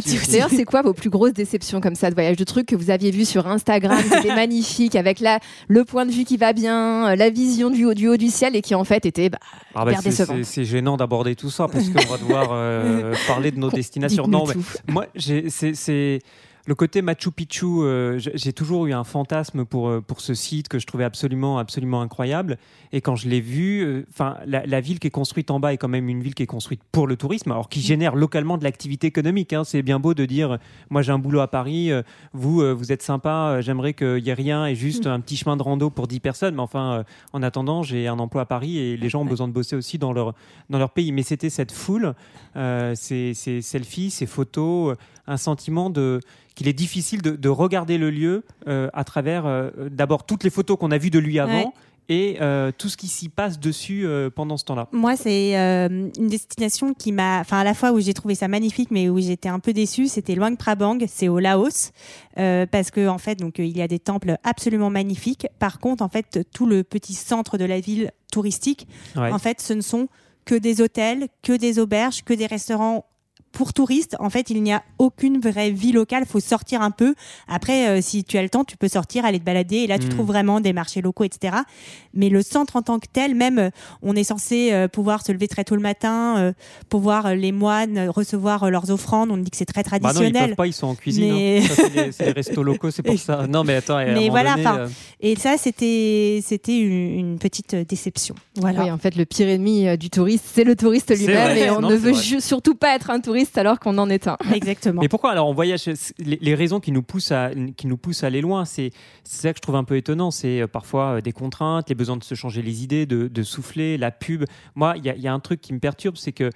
c'est 0.50 0.66
quoi 0.66 0.82
vos 0.82 0.94
plus 0.94 1.10
grosses 1.10 1.34
déceptions 1.34 1.71
comme 1.80 1.96
ça 1.96 2.10
de 2.10 2.16
voyage, 2.16 2.38
de 2.38 2.44
trucs 2.44 2.66
que 2.66 2.76
vous 2.76 2.90
aviez 2.90 3.12
vu 3.12 3.26
sur 3.26 3.48
Instagram, 3.48 3.98
qui 4.02 4.18
étaient 4.18 4.36
magnifiques, 4.36 4.96
avec 4.96 5.20
la, 5.20 5.40
le 5.68 5.86
point 5.86 6.06
de 6.06 6.12
vue 6.12 6.26
qui 6.26 6.38
va 6.38 6.54
bien, 6.54 7.12
euh, 7.12 7.16
la 7.16 7.30
vision 7.30 7.70
du 7.70 7.86
haut 7.86 7.94
du, 7.94 8.08
haut 8.08 8.18
du 8.18 8.30
ciel 8.30 8.56
et 8.56 8.62
qui 8.62 8.76
en 8.76 8.84
fait 8.84 9.06
était 9.06 9.30
bah, 9.30 9.38
ah 9.76 9.86
bah, 9.86 9.94
C'est 10.44 10.66
gênant 10.66 10.98
d'aborder 10.98 11.36
tout 11.36 11.50
ça 11.50 11.68
parce 11.68 11.90
qu'on 11.90 12.12
va 12.12 12.18
devoir 12.18 12.50
euh, 12.52 13.14
parler 13.28 13.52
de 13.52 13.60
nos 13.60 13.70
destinations. 13.70 14.28
Non, 14.28 14.46
mais 14.48 14.56
moi, 14.92 15.06
c'est 15.16 16.20
le 16.68 16.76
côté 16.76 17.02
Machu 17.02 17.32
Picchu, 17.32 17.66
euh, 17.66 18.20
j'ai 18.20 18.54
toujours 18.54 18.86
eu 18.86 18.94
un 18.94 19.04
fantasme 19.04 19.66
pour, 19.66 19.90
euh, 19.90 20.02
pour 20.02 20.22
ce 20.22 20.36
site 20.36 20.68
que 20.68 20.78
je 20.78 20.86
trouvais 20.86 21.04
absolument, 21.04 21.58
absolument 21.58 22.02
incroyable. 22.02 22.58
Et 22.92 23.02
quand 23.02 23.16
je 23.16 23.28
l'ai 23.28 23.42
vu, 23.42 23.82
euh, 23.82 24.34
la, 24.46 24.82
ville 24.82 25.00
qui 25.00 25.08
est 25.08 25.12
construite 25.12 25.50
en 25.50 25.60
bas 25.60 25.74
est 25.74 25.78
quand 25.78 25.88
même 25.88 26.08
une 26.08 26.22
ville 26.22 26.36
qui 26.36 26.44
est 26.44 26.48
construite 26.48 26.82
pour 26.92 27.08
le 27.08 27.16
tourisme, 27.16 27.52
alors 27.52 27.68
qui 27.68 27.80
mm. 27.80 27.84
génère 27.84 28.16
localement 28.16 28.58
de 28.60 28.64
l'activité 28.64 29.08
économique. 29.08 29.54
Hein. 29.54 29.64
C'est 29.64 29.82
bien 29.82 30.00
beau 30.00 30.14
de 30.14 30.26
dire, 30.26 30.60
moi 30.92 31.02
j'ai 31.02 31.12
un 31.12 31.20
boulot 31.20 31.40
à 31.40 31.48
Paris, 31.48 31.92
vous, 32.34 32.76
vous 32.76 32.92
êtes 32.92 33.02
sympa, 33.02 33.62
j'aimerais 33.62 33.94
qu'il 33.94 34.22
n'y 34.24 34.30
ait 34.30 34.34
rien 34.34 34.68
et 34.68 34.76
juste 34.76 35.08
mm. 35.08 35.12
un 35.12 35.20
petit 35.20 35.38
chemin 35.38 35.58
de 35.58 35.64
rando 35.64 35.90
pour 35.90 36.08
10 36.08 36.20
personnes. 36.20 36.56
Mais 36.56 36.62
enfin, 36.62 37.06
en 37.34 37.42
attendant, 37.42 37.82
j'ai 37.82 38.08
un 38.08 38.20
emploi 38.20 38.44
à 38.44 38.46
Paris 38.46 38.78
et 38.78 38.98
les 38.98 39.10
gens 39.10 39.22
ont 39.22 39.26
besoin 39.26 39.48
de 39.48 39.54
bosser 39.54 39.76
aussi 39.76 39.98
dans 39.98 40.14
leur, 40.14 40.36
dans 40.70 40.78
leur 40.78 40.92
pays. 40.92 41.12
Mais 41.12 41.24
c'était 41.24 41.50
cette 41.50 41.72
foule, 41.72 42.14
ces, 42.56 43.34
ces 43.34 43.62
selfies, 43.62 44.12
ces 44.12 44.28
photos, 44.28 44.96
un 45.28 45.38
sentiment 45.38 45.90
de 45.90 46.20
qu'il 46.56 46.68
est 46.68 46.74
difficile 46.74 47.22
de, 47.22 47.50
regarder 47.50 47.98
le 47.98 48.10
lieu 48.10 48.44
euh, 48.68 48.90
à 48.94 49.04
travers 49.04 49.46
euh, 49.46 49.70
d'abord 49.90 50.26
toutes 50.26 50.44
les 50.44 50.50
photos 50.50 50.78
qu'on 50.78 50.92
a 50.92 50.98
vues 50.98 51.10
de 51.10 51.20
lui 51.20 51.40
avant. 51.40 51.74
Et 52.10 52.40
euh, 52.42 52.72
tout 52.78 52.90
ce 52.90 52.98
qui 52.98 53.08
s'y 53.08 53.30
passe 53.30 53.58
dessus 53.58 54.06
pendant 54.36 54.58
ce 54.58 54.66
temps-là. 54.66 54.90
Moi, 54.92 55.16
c'est 55.16 55.56
une 55.56 56.28
destination 56.28 56.94
qui 56.94 57.14
m'a, 57.14 57.40
enfin 57.40 57.60
à 57.60 57.64
la 57.64 57.74
fois 57.74 57.94
où 57.94 58.02
j'ai 58.02 58.14
trouvé 58.14 58.36
ça 58.36 58.50
magnifique, 58.50 58.90
mais 58.92 59.08
où 59.08 59.22
j'étais 59.22 59.48
un 59.48 59.60
peu 59.60 59.72
déçue, 59.72 60.08
c'était 60.08 60.36
Luang 60.36 60.58
Prabang, 60.58 60.98
c'est 61.08 61.30
au 61.30 61.40
Laos, 61.40 61.94
parce 62.36 62.92
que 62.92 63.08
en 63.08 63.18
fait, 63.18 63.36
donc 63.36 63.60
il 63.60 63.78
y 63.78 63.82
a 63.82 63.88
des 63.88 64.00
temples 64.00 64.36
absolument 64.44 64.90
magnifiques. 64.90 65.48
Par 65.58 65.80
contre, 65.80 66.04
en 66.04 66.10
fait, 66.10 66.46
tout 66.54 66.66
le 66.66 66.84
petit 66.84 67.14
centre 67.14 67.58
de 67.58 67.64
la 67.64 67.80
ville 67.80 68.12
touristique, 68.30 68.88
en 69.16 69.40
fait, 69.40 69.62
ce 69.62 69.72
ne 69.72 69.82
sont 69.82 70.10
que 70.44 70.56
des 70.56 70.82
hôtels, 70.82 71.28
que 71.44 71.54
des 71.54 71.80
auberges, 71.80 72.24
que 72.24 72.34
des 72.34 72.48
restaurants 72.48 73.06
pour 73.52 73.74
touristes, 73.74 74.16
en 74.20 74.30
fait, 74.30 74.50
il 74.50 74.62
n'y 74.64 74.72
a 74.74 74.84
aucune 74.98 75.40
vraie 75.40 75.72
vie 75.72 75.92
locale. 75.92 76.26
Faut 76.26 76.40
sortir 76.40 76.82
un 76.82 76.92
peu. 76.92 77.16
Après, 77.48 77.88
euh, 77.90 78.02
si 78.02 78.24
tu 78.24 78.38
as 78.38 78.42
le 78.44 78.50
temps, 78.50 78.64
tu 78.64 78.78
peux 78.78 78.88
sortir, 78.88 79.26
aller 79.26 79.40
te 79.40 79.44
balader, 79.46 79.78
et 79.78 79.88
là, 79.88 80.00
tu 80.00 80.08
Mm. 80.08 80.10
trouves 80.10 80.28
vraiment 80.28 80.60
des 80.62 80.74
marchés 80.74 81.02
locaux, 81.02 81.24
etc. 81.24 81.58
Mais 82.14 82.30
le 82.30 82.42
centre 82.44 82.76
en 82.76 82.82
tant 82.82 83.00
que 83.00 83.08
tel, 83.12 83.36
même, 83.36 83.60
euh, 83.60 83.70
on 84.02 84.16
est 84.16 84.24
censé 84.24 84.72
euh, 84.72 84.88
pouvoir 84.88 85.26
se 85.26 85.32
lever 85.32 85.48
très 85.48 85.64
tôt 85.64 85.76
le 85.76 85.82
matin, 85.82 86.38
euh, 86.40 86.54
pour 86.90 87.02
voir 87.02 87.26
euh, 87.28 87.36
les 87.36 87.52
moines 87.52 88.10
recevoir 88.10 88.64
euh, 88.64 88.70
leurs 88.70 88.90
offrandes. 88.92 89.32
On 89.32 89.38
dit 89.38 89.50
que 89.52 89.58
c'est 89.58 89.66
très 89.66 89.84
Bah 89.84 89.90
non, 89.92 89.98
ils 89.98 90.02
traditionnel. 90.32 90.48
peuvent 90.50 90.56
pas, 90.56 90.68
ils 90.68 90.74
sont 90.74 90.88
en 90.88 90.96
cuisine. 90.96 91.34
Mais- 91.34 91.60
hein. 91.64 91.68
Ça, 91.76 91.84
c'est 92.12 92.26
des 92.26 92.32
restos 92.32 92.64
locaux, 92.64 92.92
c'est 92.92 93.04
pour 93.04 93.18
ça. 93.20 93.46
Non, 93.52 93.64
mais 93.64 93.76
attends, 93.76 93.98
Mais 93.98 94.30
voilà, 94.30 94.56
donné, 94.56 94.68
euh, 94.68 94.88
Et 95.20 95.36
ça, 95.36 95.58
c'était 95.58 96.40
c'était 96.44 96.78
une, 96.80 97.20
une 97.20 97.40
petite 97.40 97.76
déception. 97.76 98.36
Voilà. 98.56 98.84
Oui, 98.84 98.92
en 98.92 98.98
fait, 98.98 99.16
le 99.16 99.26
pire 99.26 99.48
ennemi 99.50 99.88
euh, 99.88 99.98
du 99.98 100.10
touriste, 100.10 100.46
c'est 100.54 100.64
le 100.64 100.76
touriste 100.76 101.16
lui-même, 101.18 101.58
et 101.58 101.70
on 101.70 101.82
Non, 101.82 101.90
ne 101.90 101.96
veut 101.96 102.14
surtout 102.14 102.76
pas 102.76 102.96
être 102.96 103.10
un 103.10 103.20
touriste 103.20 103.41
alors 103.58 103.80
qu'on 103.80 103.98
en 103.98 104.10
est 104.10 104.28
un. 104.28 104.38
Exactement. 104.54 105.02
Mais 105.02 105.10
pourquoi 105.10 105.32
alors 105.32 105.48
on 105.48 105.54
voyage 105.54 105.90
les, 106.20 106.38
les 106.42 106.56
raisons 106.56 106.80
qui 106.80 106.92
nous 106.92 107.04
poussent 107.04 107.32
à 107.32 107.52
qui 107.78 107.88
nous 107.88 107.98
poussent 107.98 108.24
à 108.24 108.28
aller 108.28 108.42
loin, 108.42 108.66
c'est 108.66 108.92
c'est 109.24 109.42
ça 109.42 109.54
que 109.54 109.58
je 109.58 109.62
trouve 109.62 109.76
un 109.76 109.84
peu 109.84 109.98
étonnant. 109.98 110.32
C'est 110.32 110.62
euh, 110.62 110.68
parfois 110.68 111.18
euh, 111.18 111.22
des 111.22 111.32
contraintes, 111.32 111.90
les 111.90 111.96
besoins 111.96 112.18
de 112.18 112.24
se 112.24 112.36
changer 112.36 112.62
les 112.62 112.84
idées, 112.84 113.06
de, 113.06 113.28
de 113.28 113.44
souffler, 113.44 113.98
la 113.98 114.12
pub. 114.12 114.46
Moi, 114.76 114.96
il 114.98 115.06
y 115.06 115.10
a, 115.10 115.16
il 115.16 115.22
y 115.22 115.28
a 115.28 115.34
un 115.34 115.40
truc 115.40 115.62
qui 115.62 115.74
me 115.74 115.80
perturbe, 115.80 116.18
c'est 116.18 116.32
que 116.32 116.50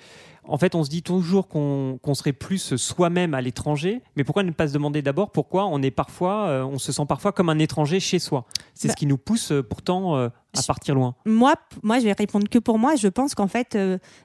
en 0.47 0.57
fait, 0.57 0.75
on 0.75 0.83
se 0.83 0.89
dit 0.89 1.01
toujours 1.03 1.47
qu'on 1.47 1.99
serait 2.13 2.33
plus 2.33 2.75
soi-même 2.75 3.33
à 3.33 3.41
l'étranger, 3.41 4.01
mais 4.15 4.23
pourquoi 4.23 4.43
ne 4.43 4.51
pas 4.51 4.67
se 4.67 4.73
demander 4.73 5.01
d'abord 5.01 5.31
pourquoi 5.31 5.65
on 5.67 5.81
est 5.81 5.91
parfois, 5.91 6.47
euh, 6.47 6.63
on 6.63 6.77
se 6.77 6.91
sent 6.91 7.05
parfois 7.07 7.31
comme 7.31 7.49
un 7.49 7.59
étranger 7.59 7.99
chez 7.99 8.19
soi? 8.19 8.45
C'est 8.73 8.87
Bah. 8.87 8.93
ce 8.93 8.97
qui 8.97 9.05
nous 9.05 9.17
pousse 9.17 9.51
euh, 9.51 9.63
pourtant 9.63 10.15
euh, 10.17 10.27
à 10.55 10.61
Je- 10.61 10.67
partir 10.67 10.95
loin. 10.95 11.15
moi, 11.25 11.55
moi, 11.83 11.99
je 11.99 12.05
vais 12.05 12.13
répondre 12.13 12.47
que 12.49 12.59
pour 12.59 12.79
moi. 12.79 12.95
Je 12.95 13.07
pense 13.07 13.35
qu'en 13.35 13.47
fait, 13.47 13.77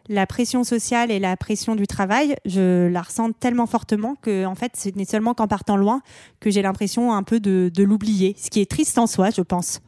la 0.08 0.26
pression 0.26 0.62
sociale 0.64 1.10
et 1.10 1.18
la 1.18 1.36
pression 1.36 1.74
du 1.74 1.86
travail, 1.86 2.36
je 2.44 2.86
la 2.88 3.02
ressens 3.02 3.32
tellement 3.32 3.66
fortement 3.66 4.14
que, 4.22 4.44
en 4.44 4.54
fait, 4.54 4.72
ce 4.76 4.90
n'est 4.90 5.04
seulement 5.04 5.34
qu'en 5.34 5.48
partant 5.48 5.76
loin 5.76 6.02
que 6.38 6.50
j'ai 6.50 6.62
l'impression 6.62 7.12
un 7.14 7.22
peu 7.22 7.40
de, 7.40 7.70
de 7.74 7.82
l'oublier. 7.82 8.36
Ce 8.38 8.50
qui 8.50 8.60
est 8.60 8.70
triste 8.70 8.96
en 8.98 9.06
soi, 9.06 9.30
je 9.30 9.42
pense. 9.42 9.80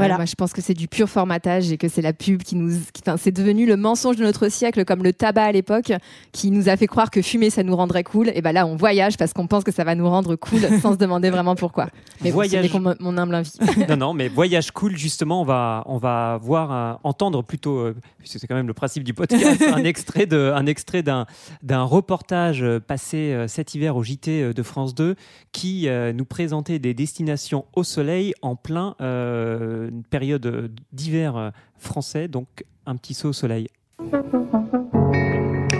Voilà. 0.00 0.14
Ouais, 0.14 0.18
moi, 0.18 0.24
je 0.26 0.34
pense 0.34 0.52
que 0.52 0.60
c'est 0.60 0.74
du 0.74 0.88
pur 0.88 1.08
formatage 1.08 1.70
et 1.72 1.76
que 1.78 1.88
c'est 1.88 2.02
la 2.02 2.12
pub 2.12 2.42
qui 2.42 2.56
nous. 2.56 2.70
qui- 2.92 3.02
Enfin, 3.06 3.16
c'est 3.16 3.30
devenu 3.32 3.66
le 3.66 3.76
mensonge 3.76 4.16
de 4.16 4.22
notre 4.24 4.48
siècle, 4.50 4.84
comme 4.84 5.02
le 5.02 5.12
tabac 5.12 5.44
à 5.44 5.52
l'époque, 5.52 5.92
qui 6.32 6.50
nous 6.50 6.68
a 6.68 6.76
fait 6.76 6.86
croire 6.86 7.10
que 7.10 7.22
fumer, 7.22 7.50
ça 7.50 7.62
nous 7.62 7.74
rendrait 7.76 8.04
cool. 8.04 8.30
Et 8.34 8.42
ben 8.42 8.52
là, 8.52 8.66
on 8.66 8.76
voyage 8.76 9.16
parce 9.16 9.32
qu'on 9.32 9.46
pense 9.46 9.64
que 9.64 9.72
ça 9.72 9.84
va 9.84 9.94
nous 9.94 10.08
rendre 10.08 10.36
cool 10.36 10.60
sans 10.82 10.92
se 10.92 10.98
demander 10.98 11.30
vraiment 11.30 11.54
pourquoi. 11.54 11.88
Mais 12.22 12.30
bon, 12.30 12.36
Voyage. 12.36 12.70
que 12.70 12.76
mon, 12.78 13.16
humble 13.18 13.34
avis. 13.34 13.52
non, 13.88 13.96
non, 13.96 14.14
mais 14.14 14.28
voyage 14.28 14.70
cool, 14.72 14.96
justement, 14.96 15.40
on 15.40 15.44
va, 15.44 15.82
on 15.86 15.96
va 15.98 16.38
voir, 16.42 16.70
un- 16.72 16.98
entendre 17.04 17.42
plutôt, 17.42 17.78
euh, 17.78 17.96
puisque 18.18 18.38
c'est 18.38 18.46
quand 18.46 18.54
même 18.54 18.66
le 18.66 18.74
principe 18.74 19.04
du 19.04 19.14
podcast, 19.14 19.62
un 19.74 19.84
extrait 19.84 20.26
de, 20.26 20.52
un 20.54 20.66
extrait 20.66 21.02
d'un, 21.02 21.26
d'un 21.62 21.82
reportage 21.82 22.62
euh, 22.62 22.80
passé 22.80 23.32
euh, 23.32 23.48
cet 23.48 23.74
hiver 23.74 23.96
au 23.96 24.02
JT 24.02 24.42
euh, 24.42 24.52
de 24.52 24.62
France 24.62 24.94
2 24.94 25.16
qui 25.52 25.88
euh, 25.88 26.12
nous 26.12 26.24
présentait 26.24 26.78
des 26.78 26.94
destinations 26.94 27.64
au 27.74 27.82
soleil 27.84 28.34
en 28.42 28.56
plein 28.56 28.94
euh, 29.00 29.89
une 29.90 30.04
période 30.04 30.46
euh, 30.46 30.68
d'hiver 30.92 31.36
euh, 31.36 31.50
français, 31.76 32.28
donc 32.28 32.46
un 32.86 32.96
petit 32.96 33.14
saut 33.14 33.28
au 33.28 33.32
soleil. 33.32 33.68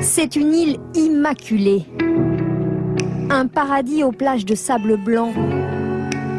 C'est 0.02 0.36
une 0.36 0.52
île 0.52 0.78
immaculée. 0.94 1.84
Un 3.30 3.46
paradis 3.46 4.02
aux 4.02 4.12
plages 4.12 4.44
de 4.44 4.54
sable 4.54 4.96
blanc 4.96 5.32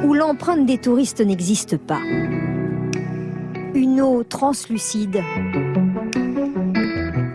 où 0.03 0.13
l'empreinte 0.13 0.65
des 0.65 0.77
touristes 0.77 1.21
n'existe 1.21 1.77
pas. 1.77 2.01
Une 3.73 4.01
eau 4.01 4.23
translucide. 4.23 5.21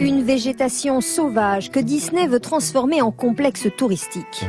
Une 0.00 0.22
végétation 0.22 1.00
sauvage 1.00 1.70
que 1.70 1.80
Disney 1.80 2.26
veut 2.26 2.40
transformer 2.40 3.00
en 3.00 3.10
complexe 3.10 3.68
touristique. 3.78 4.44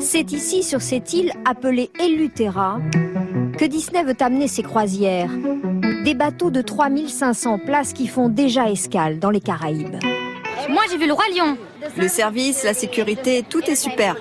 C'est 0.00 0.32
ici, 0.32 0.62
sur 0.62 0.82
cette 0.82 1.12
île 1.12 1.32
appelée 1.44 1.90
Elutera, 2.00 2.80
que 3.60 3.66
Disney 3.66 4.02
veut 4.02 4.16
amener 4.20 4.48
ses 4.48 4.62
croisières. 4.62 5.28
Des 6.02 6.14
bateaux 6.14 6.50
de 6.50 6.62
3500 6.62 7.58
places 7.58 7.92
qui 7.92 8.06
font 8.06 8.30
déjà 8.30 8.70
escale 8.70 9.18
dans 9.18 9.28
les 9.28 9.42
Caraïbes. 9.42 9.96
Moi, 10.70 10.82
j'ai 10.90 10.96
vu 10.96 11.06
le 11.06 11.12
roi 11.12 11.24
lion. 11.36 11.58
Le 11.98 12.08
service, 12.08 12.64
la 12.64 12.72
sécurité, 12.72 13.44
tout 13.46 13.62
est 13.64 13.74
super. 13.74 14.16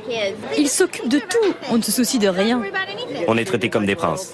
Il 0.58 0.67
s'occupe 0.67 1.08
de 1.08 1.19
tout. 1.19 1.53
On 1.72 1.77
ne 1.77 1.81
se 1.81 1.93
soucie 1.93 2.19
de 2.19 2.27
rien. 2.27 2.62
On 3.29 3.38
est 3.38 3.46
traités 3.46 3.69
comme 3.69 3.86
des 3.86 3.96
princes. 3.96 4.34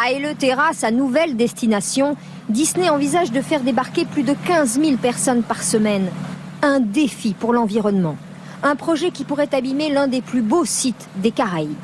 À 0.00 0.12
Eleuthera, 0.12 0.72
sa 0.72 0.92
nouvelle 0.92 1.36
destination, 1.36 2.16
Disney 2.48 2.90
envisage 2.90 3.32
de 3.32 3.40
faire 3.40 3.62
débarquer 3.62 4.04
plus 4.04 4.22
de 4.22 4.36
15 4.46 4.80
000 4.80 4.98
personnes 4.98 5.42
par 5.42 5.64
semaine. 5.64 6.08
Un 6.62 6.78
défi 6.78 7.34
pour 7.34 7.52
l'environnement. 7.52 8.16
Un 8.62 8.76
projet 8.76 9.10
qui 9.10 9.24
pourrait 9.24 9.52
abîmer 9.52 9.90
l'un 9.90 10.06
des 10.06 10.22
plus 10.22 10.42
beaux 10.42 10.64
sites 10.64 11.08
des 11.16 11.32
Caraïbes. 11.32 11.74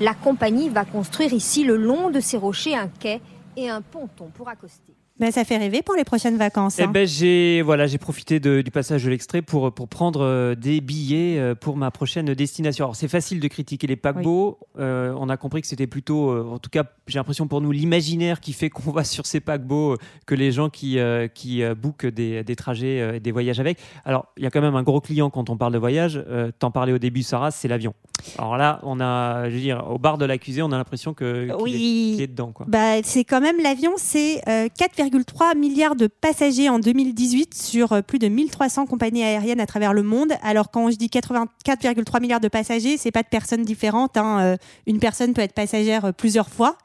La 0.00 0.14
compagnie 0.14 0.68
va 0.68 0.84
construire 0.84 1.32
ici 1.32 1.62
le 1.62 1.76
long 1.76 2.10
de 2.10 2.18
ces 2.18 2.36
rochers 2.36 2.74
un 2.74 2.88
quai 2.88 3.20
et 3.56 3.70
un 3.70 3.80
ponton 3.80 4.28
pour 4.34 4.48
accoster. 4.48 4.92
Ben, 5.20 5.30
ça 5.30 5.44
fait 5.44 5.56
rêver 5.58 5.80
pour 5.82 5.94
les 5.94 6.02
prochaines 6.02 6.36
vacances. 6.36 6.80
Eh 6.80 6.82
hein. 6.82 6.90
ben, 6.92 7.06
j'ai 7.06 7.62
voilà, 7.62 7.86
j'ai 7.86 7.98
profité 7.98 8.40
de- 8.40 8.62
du 8.62 8.72
passage 8.72 9.04
de 9.04 9.10
l'extrait 9.10 9.42
pour, 9.42 9.72
pour 9.72 9.86
prendre 9.86 10.22
euh, 10.22 10.56
des 10.56 10.80
billets 10.80 11.38
euh, 11.38 11.54
pour 11.54 11.76
ma 11.76 11.92
prochaine 11.92 12.34
destination. 12.34 12.86
Alors, 12.86 12.96
c'est 12.96 13.06
facile 13.06 13.38
de 13.38 13.46
critiquer 13.46 13.86
les 13.86 13.94
paquebots. 13.94 14.58
Euh, 14.76 15.14
on 15.16 15.28
a 15.28 15.36
compris 15.36 15.60
que 15.60 15.68
c'était 15.68 15.86
plutôt, 15.86 16.30
euh, 16.30 16.50
en 16.50 16.58
tout 16.58 16.68
cas, 16.68 16.82
j'ai 17.06 17.20
l'impression 17.20 17.46
pour 17.46 17.60
nous, 17.60 17.70
l'imaginaire 17.70 18.40
qui 18.40 18.52
fait 18.52 18.70
qu'on 18.70 18.90
va 18.90 19.04
sur 19.04 19.24
ces 19.24 19.38
paquebots 19.38 19.92
euh, 19.92 19.98
que 20.26 20.34
les 20.34 20.50
gens 20.50 20.68
qui, 20.68 20.98
qui 21.34 21.62
bookent 21.80 22.06
des, 22.06 22.42
des 22.42 22.56
trajets, 22.56 23.20
des 23.20 23.30
voyages 23.30 23.60
avec. 23.60 23.78
Alors, 24.04 24.26
il 24.36 24.42
y 24.42 24.46
a 24.46 24.50
quand 24.50 24.60
même 24.62 24.74
un 24.74 24.82
gros 24.82 25.00
client 25.00 25.30
quand 25.30 25.48
on 25.48 25.56
parle 25.56 25.74
de 25.74 25.78
voyage. 25.78 26.20
T'en 26.58 26.72
parlais 26.72 26.92
au 26.92 26.98
début, 26.98 27.22
Sarah, 27.22 27.52
c'est 27.52 27.68
l'avion. 27.68 27.94
Alors 28.38 28.56
là, 28.56 28.80
on 28.82 29.00
a, 29.00 29.48
je 29.50 29.54
veux 29.54 29.60
dire, 29.60 29.84
au 29.90 29.98
bar 29.98 30.18
de 30.18 30.24
l'accusé, 30.24 30.62
on 30.62 30.72
a 30.72 30.76
l'impression 30.78 31.14
que 31.14 31.44
qu'il 31.46 31.54
Oui. 31.62 31.72
est, 31.74 32.14
qu'il 32.14 32.22
est 32.22 32.26
dedans, 32.26 32.52
quoi. 32.52 32.66
Bah, 32.68 33.02
c'est 33.02 33.24
quand 33.24 33.40
même 33.40 33.60
l'avion, 33.62 33.92
c'est 33.96 34.40
euh, 34.48 34.68
4,3 35.04 35.56
milliards 35.56 35.96
de 35.96 36.06
passagers 36.06 36.68
en 36.68 36.78
2018 36.78 37.54
sur 37.54 37.92
euh, 37.92 38.02
plus 38.02 38.18
de 38.18 38.28
1300 38.28 38.86
compagnies 38.86 39.22
aériennes 39.22 39.60
à 39.60 39.66
travers 39.66 39.92
le 39.92 40.02
monde. 40.02 40.32
Alors 40.42 40.70
quand 40.70 40.90
je 40.90 40.96
dis 40.96 41.08
84,3 41.08 42.20
milliards 42.20 42.40
de 42.40 42.48
passagers, 42.48 42.96
c'est 42.96 43.10
pas 43.10 43.22
de 43.22 43.28
personnes 43.28 43.62
différentes. 43.62 44.16
hein. 44.16 44.40
Euh, 44.40 44.56
Une 44.86 44.98
personne 44.98 45.34
peut 45.34 45.42
être 45.42 45.52
passagère 45.52 46.06
euh, 46.06 46.12
plusieurs 46.12 46.48
fois, 46.48 46.76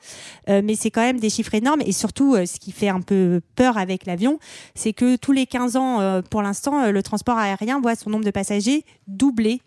mais 0.48 0.76
c'est 0.76 0.90
quand 0.92 1.02
même 1.02 1.20
des 1.20 1.30
chiffres 1.30 1.54
énormes. 1.54 1.82
Et 1.86 1.92
surtout, 1.92 2.36
ce 2.36 2.60
qui 2.60 2.72
fait 2.72 2.90
un 2.90 3.02
peu 3.02 3.42
peur 3.56 3.78
avec 3.78 4.06
l'avion, 4.06 4.40
c'est 4.74 4.94
que 4.94 5.16
tous 5.16 5.32
les 5.32 5.46
15 5.46 5.76
ans, 5.76 6.22
pour 6.30 6.42
l'instant, 6.42 6.92
le 6.92 7.04
transport 7.04 7.38
aérien 7.38 7.80
voit 7.80 7.96
son 7.96 8.10
nombre 8.10 8.26
de 8.26 8.32
passagers 8.32 8.84
doubler. 9.08 9.62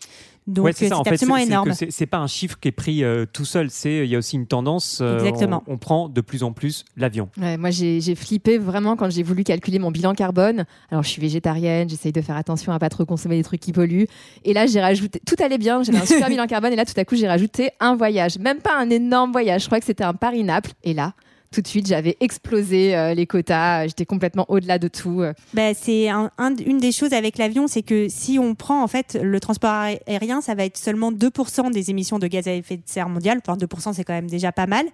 Donc 0.47 0.65
Ouais, 0.65 0.73
c'est 0.73 0.89
fait, 0.89 0.95
absolument 1.09 1.37
énorme. 1.37 1.69
que 1.69 1.75
C'est 1.75 1.93
c'est 1.93 2.07
pas 2.07 2.19
un 2.19 2.27
chiffre 2.27 2.59
qui 2.61 2.69
est 2.69 2.73
pris 2.73 3.05
euh, 3.05 3.27
tout 3.33 3.45
seul, 3.45 3.71
c'est 3.71 3.99
il 4.05 4.11
y 4.11 4.15
a 4.17 4.19
aussi 4.19 4.35
une 4.37 4.47
tendance. 4.47 4.99
euh, 5.01 5.19
Exactement. 5.19 5.63
On, 5.69 5.75
on 5.75 5.79
prend 5.79 6.09
de 6.09 6.21
plus 6.21 6.43
en 6.43 6.53
plus 6.53 6.85
l'avion. 6.97 7.29
Ouais, 7.41 7.57
moi, 7.57 7.71
j'ai 7.71 8.01
j'ai 8.01 8.15
flippé 8.17 8.59
vraiment 8.59 8.97
quand 8.97 9.09
j'ai 9.11 9.23
voulu 9.23 9.45
calculer 9.45 9.79
mon 9.79 9.91
bilan 9.93 10.15
carbone. 10.15 10.65
Alors, 10.91 11.05
je 11.05 11.09
suis 11.11 11.23
végétarienne, 11.23 11.89
j'essaye 11.89 12.13
de 12.13 12.21
faire 12.21 12.37
attention 12.37 12.73
à 12.73 12.79
pas 12.81 12.89
trop 12.89 13.05
consommer 13.05 13.37
des 13.37 13.45
trucs 13.45 13.61
qui 13.61 13.73
polluent. 13.73 14.07
Et 14.45 14.53
là, 14.53 14.67
j'ai 14.67 14.81
rajouté, 14.81 15.21
tout 15.27 15.37
allait 15.43 15.59
bien, 15.59 15.83
j'avais 15.85 15.99
un 15.99 16.07
super 16.07 16.29
bilan 16.29 16.47
carbone. 16.49 16.73
Et 16.73 16.77
là, 16.77 16.85
tout 16.85 16.99
à 16.99 17.05
coup, 17.05 17.15
j'ai 17.15 17.29
rajouté 17.29 17.71
un 17.79 17.95
voyage. 17.95 18.39
Même 18.39 18.59
pas 18.59 18.77
un 18.77 18.91
énorme 18.91 19.31
voyage. 19.33 19.63
Je 19.63 19.67
crois 19.67 19.79
que 19.79 19.87
c'était 19.87 20.05
un 20.05 20.15
Paris-Naples. 20.15 20.73
Et 20.83 20.93
là, 20.95 21.13
tout 21.53 21.61
de 21.63 21.69
suite, 21.69 21.87
j'avais 21.87 22.17
explosé 22.21 22.97
euh, 22.97 23.15
les 23.15 23.27
quotas. 23.27 23.87
J'étais 23.87 24.07
complètement 24.07 24.47
au-delà 24.49 24.79
de 24.81 24.89
tout. 24.89 25.21
euh. 25.21 25.33
Bah, 25.55 25.75
c'est 25.75 26.09
un- 26.09 26.31
un- 26.39 26.57
une 26.57 26.79
des 26.79 26.91
choses 26.91 27.13
avec 27.13 27.39
l'avion, 27.39 27.69
c'est 27.69 27.83
que 27.83 28.09
si 28.09 28.39
on 28.41 28.55
prend 28.57 28.83
en 28.83 28.89
fait 28.89 29.19
le 29.23 29.39
transport 29.39 29.71
aé- 29.71 30.01
aérien, 30.09 30.41
ça 30.41 30.55
va 30.57 30.65
être 30.65 30.77
seulement 30.77 31.13
2% 31.13 31.71
des 31.71 31.91
émissions 31.91 32.19
de 32.19 32.27
gaz 32.27 32.49
à 32.49 32.53
effet 32.55 32.79
de 32.79 32.83
serre 32.87 33.09
mondial. 33.09 33.39
Enfin, 33.47 33.57
2%, 33.57 33.93
c'est 33.93 34.03
quand 34.05 34.15
même 34.15 34.29
déjà 34.29 34.51
pas 34.51 34.67
mal. 34.67 34.87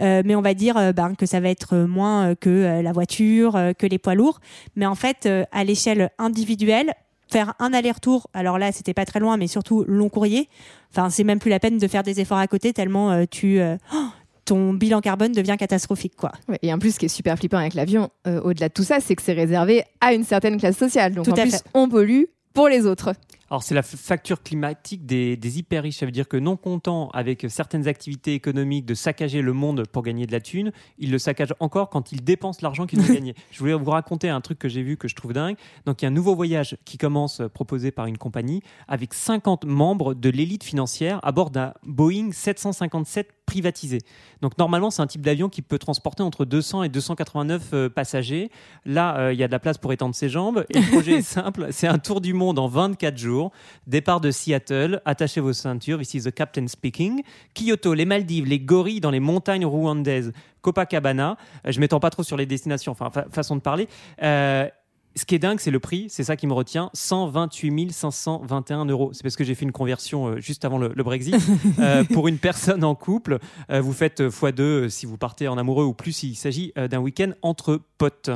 Euh, 0.00 0.22
mais 0.24 0.34
on 0.36 0.42
va 0.42 0.54
dire 0.54 0.76
euh, 0.76 0.92
ben, 0.92 1.14
que 1.14 1.26
ça 1.26 1.40
va 1.40 1.48
être 1.48 1.76
moins 1.76 2.30
euh, 2.30 2.34
que 2.34 2.50
euh, 2.50 2.82
la 2.82 2.92
voiture, 2.92 3.56
euh, 3.56 3.72
que 3.72 3.86
les 3.86 3.98
poids 3.98 4.14
lourds. 4.14 4.40
Mais 4.76 4.86
en 4.86 4.94
fait, 4.94 5.26
euh, 5.26 5.44
à 5.52 5.64
l'échelle 5.64 6.10
individuelle, 6.18 6.92
faire 7.30 7.54
un 7.58 7.72
aller-retour, 7.72 8.28
alors 8.34 8.58
là, 8.58 8.70
c'était 8.70 8.94
pas 8.94 9.06
très 9.06 9.18
loin, 9.18 9.36
mais 9.36 9.46
surtout 9.46 9.84
long 9.88 10.08
courrier. 10.08 10.48
Enfin, 10.92 11.10
c'est 11.10 11.24
même 11.24 11.38
plus 11.40 11.48
la 11.50 11.58
peine 11.58 11.78
de 11.78 11.88
faire 11.88 12.02
des 12.04 12.20
efforts 12.20 12.38
à 12.38 12.46
côté 12.46 12.72
tellement 12.72 13.10
euh, 13.10 13.24
tu 13.28 13.58
euh, 13.58 13.76
oh, 13.94 13.96
ton 14.44 14.74
bilan 14.74 15.00
carbone 15.00 15.32
devient 15.32 15.56
catastrophique, 15.58 16.14
quoi. 16.16 16.32
Ouais, 16.48 16.58
Et 16.62 16.72
en 16.72 16.78
plus, 16.78 16.92
ce 16.94 16.98
qui 16.98 17.06
est 17.06 17.08
super 17.08 17.36
flippant 17.38 17.58
avec 17.58 17.74
l'avion, 17.74 18.10
euh, 18.26 18.40
au-delà 18.42 18.68
de 18.68 18.72
tout 18.74 18.84
ça, 18.84 18.98
c'est 19.00 19.14
que 19.16 19.22
c'est 19.22 19.32
réservé 19.32 19.84
à 20.00 20.12
une 20.14 20.24
certaine 20.24 20.58
classe 20.58 20.76
sociale. 20.76 21.14
Donc 21.14 21.24
Tout 21.24 21.32
en 21.32 21.34
plus, 21.34 21.50
fait. 21.52 21.64
on 21.74 21.88
pollue 21.88 22.24
pour 22.52 22.68
les 22.68 22.86
autres. 22.86 23.12
Alors 23.54 23.62
c'est 23.62 23.76
la 23.76 23.84
facture 23.84 24.42
climatique 24.42 25.06
des, 25.06 25.36
des 25.36 25.58
hyper 25.60 25.84
riches. 25.84 25.98
Ça 25.98 26.06
veut 26.06 26.10
dire 26.10 26.26
que 26.26 26.36
non 26.36 26.56
content 26.56 27.08
avec 27.10 27.46
certaines 27.48 27.86
activités 27.86 28.34
économiques 28.34 28.84
de 28.84 28.94
saccager 28.94 29.42
le 29.42 29.52
monde 29.52 29.86
pour 29.86 30.02
gagner 30.02 30.26
de 30.26 30.32
la 30.32 30.40
thune, 30.40 30.72
ils 30.98 31.12
le 31.12 31.18
saccagent 31.20 31.54
encore 31.60 31.88
quand 31.88 32.10
ils 32.10 32.24
dépensent 32.24 32.58
l'argent 32.62 32.84
qu'ils 32.84 32.98
ont 32.98 33.12
gagné. 33.14 33.36
Je 33.52 33.60
voulais 33.60 33.74
vous 33.74 33.92
raconter 33.92 34.28
un 34.28 34.40
truc 34.40 34.58
que 34.58 34.68
j'ai 34.68 34.82
vu 34.82 34.96
que 34.96 35.06
je 35.06 35.14
trouve 35.14 35.34
dingue. 35.34 35.54
Donc 35.86 36.02
il 36.02 36.04
y 36.04 36.06
a 36.06 36.08
un 36.08 36.12
nouveau 36.12 36.34
voyage 36.34 36.76
qui 36.84 36.98
commence 36.98 37.38
euh, 37.38 37.48
proposé 37.48 37.92
par 37.92 38.06
une 38.06 38.18
compagnie 38.18 38.60
avec 38.88 39.14
50 39.14 39.66
membres 39.66 40.14
de 40.14 40.30
l'élite 40.30 40.64
financière 40.64 41.20
à 41.22 41.30
bord 41.30 41.50
d'un 41.50 41.74
Boeing 41.84 42.32
757 42.32 43.28
privatisé. 43.46 43.98
Donc 44.40 44.58
normalement 44.58 44.90
c'est 44.90 45.02
un 45.02 45.06
type 45.06 45.22
d'avion 45.22 45.48
qui 45.48 45.62
peut 45.62 45.78
transporter 45.78 46.22
entre 46.22 46.44
200 46.44 46.82
et 46.84 46.88
289 46.88 47.62
euh, 47.72 47.88
passagers. 47.88 48.50
Là 48.84 49.16
euh, 49.16 49.32
il 49.32 49.38
y 49.38 49.44
a 49.44 49.46
de 49.46 49.52
la 49.52 49.60
place 49.60 49.78
pour 49.78 49.92
étendre 49.92 50.14
ses 50.14 50.28
jambes 50.28 50.64
et 50.70 50.80
le 50.80 50.90
projet 50.90 51.18
est 51.18 51.22
simple, 51.22 51.68
c'est 51.70 51.86
un 51.86 51.98
tour 51.98 52.20
du 52.20 52.32
monde 52.32 52.58
en 52.58 52.66
24 52.66 53.16
jours. 53.16 53.43
Départ 53.86 54.20
de 54.20 54.30
Seattle, 54.30 55.00
attachez 55.04 55.40
vos 55.40 55.52
ceintures, 55.52 56.00
is 56.00 56.22
the 56.22 56.32
captain 56.32 56.66
speaking. 56.68 57.22
Kyoto, 57.54 57.94
les 57.94 58.04
Maldives, 58.04 58.46
les 58.46 58.60
gorilles 58.60 59.00
dans 59.00 59.10
les 59.10 59.20
montagnes 59.20 59.66
rwandaises, 59.66 60.32
Copacabana. 60.62 61.36
Euh, 61.66 61.72
Je 61.72 61.80
m'étends 61.80 62.00
pas 62.00 62.10
trop 62.10 62.22
sur 62.22 62.36
les 62.36 62.46
destinations, 62.46 62.92
enfin 62.92 63.10
fa- 63.10 63.26
façon 63.30 63.56
de 63.56 63.60
parler. 63.60 63.88
Euh, 64.22 64.68
ce 65.16 65.24
qui 65.24 65.34
est 65.34 65.38
dingue, 65.38 65.60
c'est 65.60 65.70
le 65.70 65.80
prix, 65.80 66.06
c'est 66.08 66.24
ça 66.24 66.36
qui 66.36 66.46
me 66.46 66.52
retient, 66.52 66.90
128 66.94 67.92
521 67.92 68.84
euros. 68.86 69.10
C'est 69.12 69.22
parce 69.22 69.36
que 69.36 69.44
j'ai 69.44 69.54
fait 69.54 69.64
une 69.64 69.72
conversion 69.72 70.26
euh, 70.28 70.40
juste 70.40 70.64
avant 70.64 70.78
le, 70.78 70.92
le 70.94 71.02
Brexit. 71.02 71.34
Euh, 71.80 72.04
pour 72.04 72.28
une 72.28 72.38
personne 72.38 72.84
en 72.84 72.94
couple, 72.94 73.38
euh, 73.70 73.80
vous 73.80 73.92
faites 73.92 74.20
euh, 74.20 74.30
x2 74.30 74.88
si 74.88 75.06
vous 75.06 75.16
partez 75.16 75.48
en 75.48 75.58
amoureux 75.58 75.84
ou 75.84 75.92
plus 75.92 76.12
s'il 76.12 76.36
s'agit 76.36 76.72
d'un 76.76 76.98
week-end 76.98 77.30
entre 77.42 77.80
potes. 77.98 78.30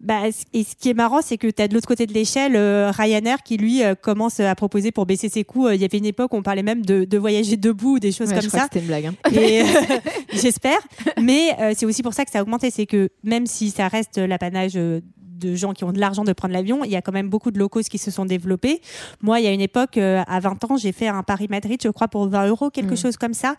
Bah, 0.00 0.22
et 0.52 0.62
ce 0.62 0.76
qui 0.76 0.90
est 0.90 0.94
marrant, 0.94 1.20
c'est 1.22 1.38
que 1.38 1.48
tu 1.48 1.60
as 1.62 1.66
de 1.68 1.74
l'autre 1.74 1.88
côté 1.88 2.06
de 2.06 2.12
l'échelle 2.12 2.54
euh, 2.54 2.90
Ryanair 2.92 3.42
qui, 3.42 3.56
lui, 3.56 3.82
euh, 3.82 3.94
commence 3.94 4.38
à 4.40 4.54
proposer 4.54 4.92
pour 4.92 5.06
baisser 5.06 5.28
ses 5.28 5.42
coûts. 5.44 5.66
Euh, 5.66 5.74
Il 5.74 5.80
y 5.80 5.84
avait 5.84 5.98
une 5.98 6.04
époque 6.06 6.32
où 6.34 6.36
on 6.36 6.42
parlait 6.42 6.62
même 6.62 6.84
de, 6.84 7.04
de 7.04 7.18
voyager 7.18 7.56
debout 7.56 7.96
ou 7.96 7.98
des 7.98 8.12
choses 8.12 8.28
Ouais, 8.28 8.34
comme 8.34 8.42
je 8.44 8.48
crois 8.48 8.60
ça. 8.60 8.66
c'était 8.66 8.80
une 8.80 8.86
blague. 8.86 9.06
hein. 9.06 9.14
Euh, 9.34 9.64
J'espère. 10.32 10.78
Mais 11.20 11.50
euh, 11.60 11.72
c'est 11.76 11.86
aussi 11.86 12.02
pour 12.02 12.14
ça 12.14 12.24
que 12.24 12.30
ça 12.30 12.38
a 12.40 12.42
augmenté. 12.42 12.70
C'est 12.70 12.86
que 12.86 13.08
même 13.24 13.46
si 13.46 13.70
ça 13.70 13.88
reste 13.88 14.18
l'apanage 14.18 14.72
euh, 14.76 15.00
de 15.38 15.54
gens 15.54 15.72
qui 15.72 15.84
ont 15.84 15.92
de 15.92 15.98
l'argent 16.00 16.24
de 16.24 16.32
prendre 16.32 16.54
l'avion, 16.54 16.84
il 16.84 16.90
y 16.90 16.96
a 16.96 17.02
quand 17.02 17.12
même 17.12 17.28
beaucoup 17.28 17.50
de 17.50 17.64
cost 17.66 17.88
qui 17.88 17.98
se 17.98 18.10
sont 18.10 18.24
développés. 18.24 18.80
Moi, 19.22 19.40
il 19.40 19.44
y 19.44 19.48
a 19.48 19.52
une 19.52 19.60
époque, 19.60 19.98
euh, 19.98 20.22
à 20.26 20.40
20 20.40 20.64
ans, 20.70 20.76
j'ai 20.76 20.92
fait 20.92 21.08
un 21.08 21.22
Paris-Madrid, 21.22 21.80
je 21.82 21.88
crois, 21.88 22.08
pour 22.08 22.28
20 22.28 22.46
euros, 22.48 22.70
quelque 22.70 22.94
Mm. 22.94 22.96
chose 22.96 23.16
comme 23.16 23.34
ça. 23.34 23.56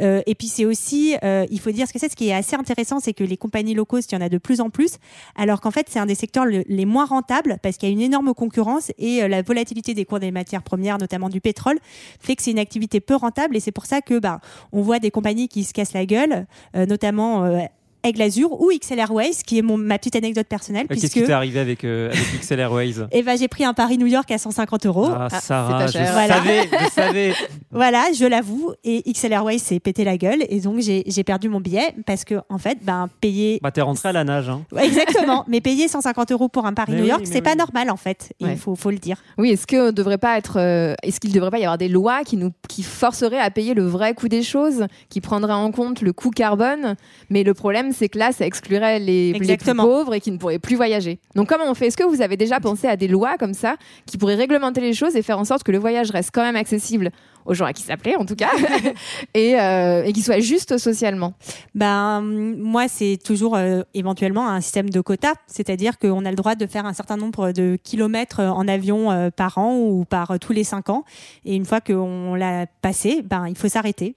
Euh, 0.00 0.22
et 0.26 0.34
puis 0.34 0.48
c'est 0.48 0.64
aussi, 0.64 1.14
euh, 1.22 1.46
il 1.50 1.60
faut 1.60 1.70
dire 1.70 1.86
ce 1.86 1.92
que 1.92 1.98
c'est, 1.98 2.10
ce 2.10 2.16
qui 2.16 2.28
est 2.28 2.34
assez 2.34 2.56
intéressant, 2.56 3.00
c'est 3.00 3.12
que 3.12 3.24
les 3.24 3.36
compagnies 3.36 3.74
low 3.74 3.84
cost, 3.84 4.10
il 4.12 4.14
y 4.14 4.18
en 4.18 4.20
a 4.20 4.28
de 4.28 4.38
plus 4.38 4.60
en 4.60 4.70
plus, 4.70 4.96
alors 5.36 5.60
qu'en 5.60 5.70
fait, 5.70 5.86
c'est 5.88 5.98
un 5.98 6.06
des 6.06 6.14
secteurs 6.14 6.44
le- 6.46 6.64
les 6.68 6.84
moins 6.86 7.04
rentables 7.06 7.58
parce 7.62 7.76
qu'il 7.76 7.88
y 7.88 7.92
a 7.92 7.94
une 7.94 8.00
énorme 8.00 8.34
concurrence 8.34 8.90
et 8.98 9.22
euh, 9.22 9.28
la 9.28 9.42
volatilité 9.42 9.94
des 9.94 10.04
cours 10.04 10.20
des 10.20 10.30
matières 10.30 10.62
premières, 10.62 10.98
notamment 10.98 11.28
du 11.28 11.40
pétrole, 11.40 11.78
fait 12.20 12.36
que 12.36 12.42
c'est 12.42 12.50
une 12.50 12.58
activité 12.58 13.00
peu 13.00 13.14
rentable 13.14 13.56
et 13.56 13.60
c'est 13.60 13.72
pour 13.72 13.86
ça 13.86 14.00
que 14.00 14.18
bah, 14.18 14.40
on 14.72 14.82
voit 14.82 14.98
des 14.98 15.10
compagnies 15.10 15.48
qui 15.48 15.64
se 15.64 15.72
cassent 15.72 15.92
la 15.92 16.06
gueule, 16.06 16.46
euh, 16.76 16.86
notamment 16.86 17.44
euh, 17.44 17.60
Aigle 18.02 18.22
Azur 18.22 18.60
ou 18.60 18.70
XL 18.78 18.98
Airways, 18.98 19.32
qui 19.46 19.58
est 19.58 19.62
mon, 19.62 19.76
ma 19.76 19.98
petite 19.98 20.16
anecdote 20.16 20.46
personnelle, 20.46 20.86
Euh, 20.90 20.94
Qu'est-ce 20.94 21.12
qui 21.12 21.22
t'est 21.22 21.32
arrivé 21.32 21.58
avec, 21.60 21.84
euh, 21.84 22.10
avec 22.10 22.40
XL 22.40 22.60
Airways 22.60 22.94
eh 23.12 23.22
ben, 23.22 23.36
j'ai 23.38 23.48
pris 23.48 23.64
un 23.64 23.74
Paris-New 23.74 24.06
York 24.06 24.30
à 24.30 24.38
150 24.38 24.86
euros. 24.86 25.08
Ah, 25.10 25.28
Ah, 25.30 25.40
Sarah, 25.40 25.86
je 25.86 25.98
pas. 25.98 26.12
Voilà. 26.12 26.34
savais, 26.36 26.68
je 26.84 26.90
savais. 26.90 27.34
Voilà, 27.72 28.04
je 28.16 28.24
l'avoue. 28.26 28.72
Et 28.84 29.02
XL 29.12 29.32
Airways 29.32 29.58
s'est 29.58 29.78
pété 29.80 30.04
la 30.04 30.16
gueule. 30.16 30.40
Et 30.48 30.60
donc, 30.60 30.80
j'ai 30.80 31.04
j'ai 31.06 31.24
perdu 31.24 31.48
mon 31.48 31.60
billet 31.60 31.94
parce 32.06 32.24
que, 32.24 32.34
en 32.48 32.58
fait, 32.58 32.78
ben, 32.82 33.08
payer. 33.20 33.58
Bah, 33.62 33.70
t'es 33.70 33.80
rentré 33.80 34.08
à 34.08 34.12
la 34.12 34.24
nage. 34.24 34.48
Hein. 34.48 34.62
Ouais, 34.72 34.86
exactement. 34.86 35.44
mais 35.48 35.60
payer 35.60 35.86
150 35.88 36.32
euros 36.32 36.48
pour 36.48 36.66
un 36.66 36.72
Paris-New 36.74 37.02
oui, 37.02 37.08
York, 37.08 37.22
c'est 37.24 37.42
pas 37.42 37.52
oui. 37.52 37.58
normal, 37.58 37.90
en 37.90 37.96
fait. 37.96 38.32
Ouais. 38.40 38.52
Il 38.52 38.58
faut, 38.58 38.74
faut 38.74 38.90
le 38.90 38.98
dire. 38.98 39.18
Oui, 39.38 39.50
est-ce 39.50 39.66
que 39.66 39.90
devrait 39.92 40.18
pas 40.18 40.36
être, 40.38 40.58
euh, 40.58 40.94
est-ce 41.02 41.20
qu'il 41.20 41.30
ne 41.30 41.34
devrait 41.36 41.50
pas 41.50 41.58
y 41.58 41.64
avoir 41.64 41.78
des 41.78 41.88
lois 41.88 42.22
qui 42.24 42.36
nous, 42.36 42.50
qui 42.68 42.82
forceraient 42.82 43.38
à 43.38 43.50
payer 43.50 43.74
le 43.74 43.84
vrai 43.86 44.14
coût 44.14 44.28
des 44.28 44.42
choses, 44.42 44.86
qui 45.08 45.20
prendraient 45.20 45.52
en 45.52 45.70
compte 45.70 46.00
le 46.02 46.12
coût 46.12 46.30
carbone? 46.30 46.96
Mais 47.30 47.42
le 47.44 47.54
problème, 47.54 47.89
c'est 47.92 48.08
que 48.08 48.18
là, 48.18 48.32
ça 48.32 48.46
exclurait 48.46 48.98
les, 48.98 49.32
les 49.32 49.56
plus 49.56 49.74
pauvres 49.74 50.14
et 50.14 50.20
qui 50.20 50.30
ne 50.30 50.38
pourraient 50.38 50.58
plus 50.58 50.76
voyager. 50.76 51.18
Donc, 51.34 51.48
comment 51.48 51.64
on 51.68 51.74
fait? 51.74 51.88
Est-ce 51.88 51.96
que 51.96 52.04
vous 52.04 52.22
avez 52.22 52.36
déjà 52.36 52.60
pensé 52.60 52.86
à 52.86 52.96
des 52.96 53.08
lois 53.08 53.36
comme 53.38 53.54
ça 53.54 53.76
qui 54.06 54.18
pourraient 54.18 54.34
réglementer 54.34 54.80
les 54.80 54.92
choses 54.92 55.16
et 55.16 55.22
faire 55.22 55.38
en 55.38 55.44
sorte 55.44 55.62
que 55.62 55.72
le 55.72 55.78
voyage 55.78 56.10
reste 56.10 56.30
quand 56.32 56.42
même 56.42 56.56
accessible 56.56 57.10
aux 57.46 57.54
gens 57.54 57.64
à 57.64 57.72
qui 57.72 57.82
s'appeler, 57.82 58.16
en 58.16 58.24
tout 58.24 58.36
cas, 58.36 58.50
et, 59.34 59.58
euh, 59.58 60.04
et 60.04 60.12
qu'il 60.12 60.22
soit 60.22 60.40
juste 60.40 60.78
socialement? 60.78 61.34
Ben, 61.74 62.20
moi, 62.20 62.86
c'est 62.88 63.18
toujours 63.22 63.56
euh, 63.56 63.82
éventuellement 63.94 64.48
un 64.48 64.60
système 64.60 64.90
de 64.90 65.00
quotas. 65.00 65.34
C'est-à-dire 65.46 65.98
qu'on 65.98 66.24
a 66.24 66.30
le 66.30 66.36
droit 66.36 66.54
de 66.54 66.66
faire 66.66 66.86
un 66.86 66.92
certain 66.92 67.16
nombre 67.16 67.52
de 67.52 67.78
kilomètres 67.82 68.40
en 68.40 68.68
avion 68.68 69.10
euh, 69.10 69.30
par 69.30 69.58
an 69.58 69.76
ou 69.76 70.04
par 70.04 70.32
euh, 70.32 70.38
tous 70.38 70.52
les 70.52 70.64
cinq 70.64 70.90
ans. 70.90 71.04
Et 71.44 71.56
une 71.56 71.64
fois 71.64 71.80
qu'on 71.80 72.34
l'a 72.34 72.66
passé, 72.82 73.22
ben, 73.22 73.46
il 73.48 73.56
faut 73.56 73.68
s'arrêter. 73.68 74.14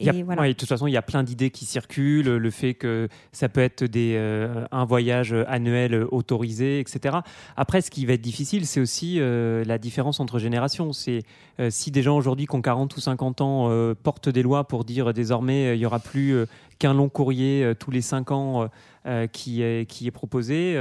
A- 0.00 0.14
Et 0.14 0.22
voilà. 0.22 0.42
ouais, 0.42 0.48
de 0.48 0.52
toute 0.52 0.68
façon, 0.68 0.86
il 0.86 0.92
y 0.92 0.96
a 0.96 1.02
plein 1.02 1.24
d'idées 1.24 1.50
qui 1.50 1.64
circulent, 1.64 2.36
le 2.36 2.50
fait 2.50 2.74
que 2.74 3.08
ça 3.32 3.48
peut 3.48 3.60
être 3.60 3.82
des, 3.82 4.14
euh, 4.16 4.64
un 4.70 4.84
voyage 4.84 5.34
annuel 5.48 6.04
autorisé, 6.12 6.78
etc. 6.78 7.16
Après, 7.56 7.80
ce 7.80 7.90
qui 7.90 8.06
va 8.06 8.12
être 8.12 8.20
difficile, 8.20 8.64
c'est 8.66 8.78
aussi 8.80 9.16
euh, 9.18 9.64
la 9.64 9.78
différence 9.78 10.20
entre 10.20 10.38
générations. 10.38 10.92
C'est 10.92 11.24
euh, 11.58 11.68
si 11.70 11.90
des 11.90 12.02
gens 12.02 12.16
aujourd'hui 12.16 12.46
qui 12.46 12.54
ont 12.54 12.62
40 12.62 12.96
ou 12.96 13.00
50 13.00 13.40
ans 13.40 13.94
portent 14.04 14.28
des 14.28 14.42
lois 14.42 14.68
pour 14.68 14.84
dire 14.84 15.12
désormais 15.12 15.76
il 15.76 15.80
y 15.80 15.86
aura 15.86 15.98
plus 15.98 16.34
qu'un 16.78 16.94
long 16.94 17.08
courrier 17.08 17.64
euh, 17.64 17.74
tous 17.74 17.90
les 17.90 18.00
5 18.00 18.30
ans 18.30 18.62
euh, 18.62 18.66
euh, 19.06 19.26
qui, 19.26 19.62
est, 19.62 19.88
qui 19.88 20.06
est 20.06 20.10
proposé. 20.10 20.76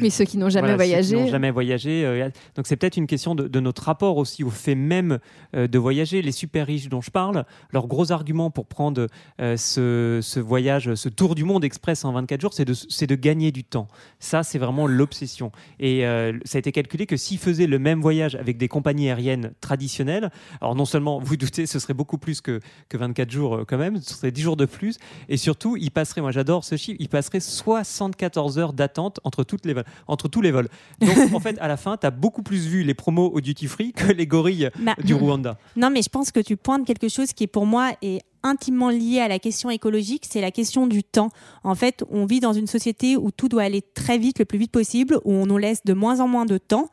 Oui, 0.00 0.10
ceux 0.10 0.24
qui 0.24 0.36
n'ont 0.36 0.48
jamais 0.48 0.74
voilà, 0.74 1.00
n'ont 1.00 1.26
jamais 1.28 1.50
voyagé. 1.50 2.30
donc 2.56 2.66
c'est 2.66 2.76
peut-être 2.76 2.96
une 2.96 3.06
question 3.06 3.34
de, 3.34 3.46
de 3.46 3.60
notre 3.60 3.84
rapport 3.84 4.16
aussi 4.16 4.42
au 4.42 4.50
fait 4.50 4.74
même 4.74 5.18
de 5.52 5.78
voyager. 5.78 6.22
Les 6.22 6.32
super 6.32 6.66
riches 6.66 6.88
dont 6.88 7.00
je 7.00 7.10
parle, 7.10 7.44
leur 7.70 7.86
gros 7.86 8.10
argument 8.10 8.50
pour 8.50 8.66
prendre 8.66 9.06
ce, 9.38 10.18
ce 10.22 10.40
voyage, 10.40 10.94
ce 10.94 11.08
tour 11.08 11.34
du 11.34 11.44
monde 11.44 11.64
express 11.64 12.04
en 12.04 12.12
24 12.12 12.40
jours, 12.40 12.54
c'est 12.54 12.64
de, 12.64 13.06
de 13.06 13.14
gagner 13.14 13.52
du 13.52 13.64
temps. 13.64 13.86
Ça, 14.18 14.42
c'est 14.42 14.58
vraiment 14.58 14.86
l'obsession. 14.86 15.52
Et 15.78 16.04
euh, 16.06 16.32
ça 16.44 16.56
a 16.56 16.60
été 16.60 16.72
calculé 16.72 17.06
que 17.06 17.16
s'ils 17.16 17.38
faisaient 17.38 17.66
le 17.66 17.78
même 17.78 18.00
voyage 18.00 18.34
avec 18.34 18.56
des 18.56 18.68
compagnies 18.68 19.08
aériennes 19.08 19.52
traditionnelles, 19.60 20.30
alors 20.60 20.74
non 20.74 20.84
seulement, 20.84 21.20
vous 21.20 21.36
doutez, 21.36 21.66
ce 21.66 21.78
serait 21.78 21.94
beaucoup 21.94 22.18
plus 22.18 22.40
que, 22.40 22.60
que 22.88 22.96
24 22.96 23.30
jours 23.30 23.60
quand 23.68 23.78
même, 23.78 24.00
ce 24.00 24.14
serait 24.14 24.32
10 24.32 24.42
jours 24.42 24.56
de 24.56 24.64
plus, 24.64 24.98
et 25.28 25.36
surtout, 25.36 25.76
ils 25.76 25.90
passeraient, 25.90 26.20
moi 26.20 26.30
j'adore 26.30 26.64
ce 26.64 26.76
chiffre, 26.76 26.96
ils 27.00 27.08
passeraient 27.08 27.40
74 27.40 28.58
heures 28.58 28.72
d'attente 28.72 29.20
entre, 29.24 29.44
toutes 29.44 29.66
les 29.66 29.74
vols, 29.74 29.84
entre 30.06 30.28
tous 30.28 30.40
les 30.40 30.50
vols. 30.50 30.68
Donc 31.00 31.16
en 31.34 31.40
fait, 31.40 31.58
à 31.60 31.68
la 31.68 31.76
fin, 31.76 31.96
tu 31.96 32.06
as 32.06 32.10
beaucoup 32.10 32.42
plus 32.42 32.66
vu 32.66 32.82
les 32.82 32.94
promos 32.94 33.30
au 33.32 33.40
duty 33.40 33.66
free 33.66 33.92
que 33.92 34.12
les 34.12 34.26
gorilles 34.26 34.70
Bah, 34.78 34.94
du 35.02 35.14
Rwanda. 35.14 35.58
Non, 35.76 35.90
mais 35.90 36.02
je 36.02 36.08
pense 36.08 36.30
que 36.30 36.40
tu 36.40 36.56
pointes 36.56 36.86
quelque 36.86 37.08
chose 37.08 37.32
qui, 37.32 37.46
pour 37.46 37.66
moi, 37.66 37.92
est 38.02 38.22
intimement 38.42 38.90
lié 38.90 39.20
à 39.20 39.28
la 39.28 39.38
question 39.38 39.70
écologique, 39.70 40.26
c'est 40.28 40.40
la 40.40 40.50
question 40.50 40.86
du 40.86 41.02
temps. 41.02 41.30
En 41.64 41.74
fait, 41.74 42.04
on 42.10 42.26
vit 42.26 42.40
dans 42.40 42.52
une 42.52 42.66
société 42.66 43.16
où 43.16 43.30
tout 43.30 43.48
doit 43.48 43.62
aller 43.62 43.82
très 43.82 44.18
vite, 44.18 44.38
le 44.38 44.44
plus 44.44 44.58
vite 44.58 44.72
possible, 44.72 45.18
où 45.24 45.32
on 45.32 45.46
nous 45.46 45.58
laisse 45.58 45.84
de 45.84 45.92
moins 45.92 46.20
en 46.20 46.28
moins 46.28 46.46
de 46.46 46.58
temps. 46.58 46.88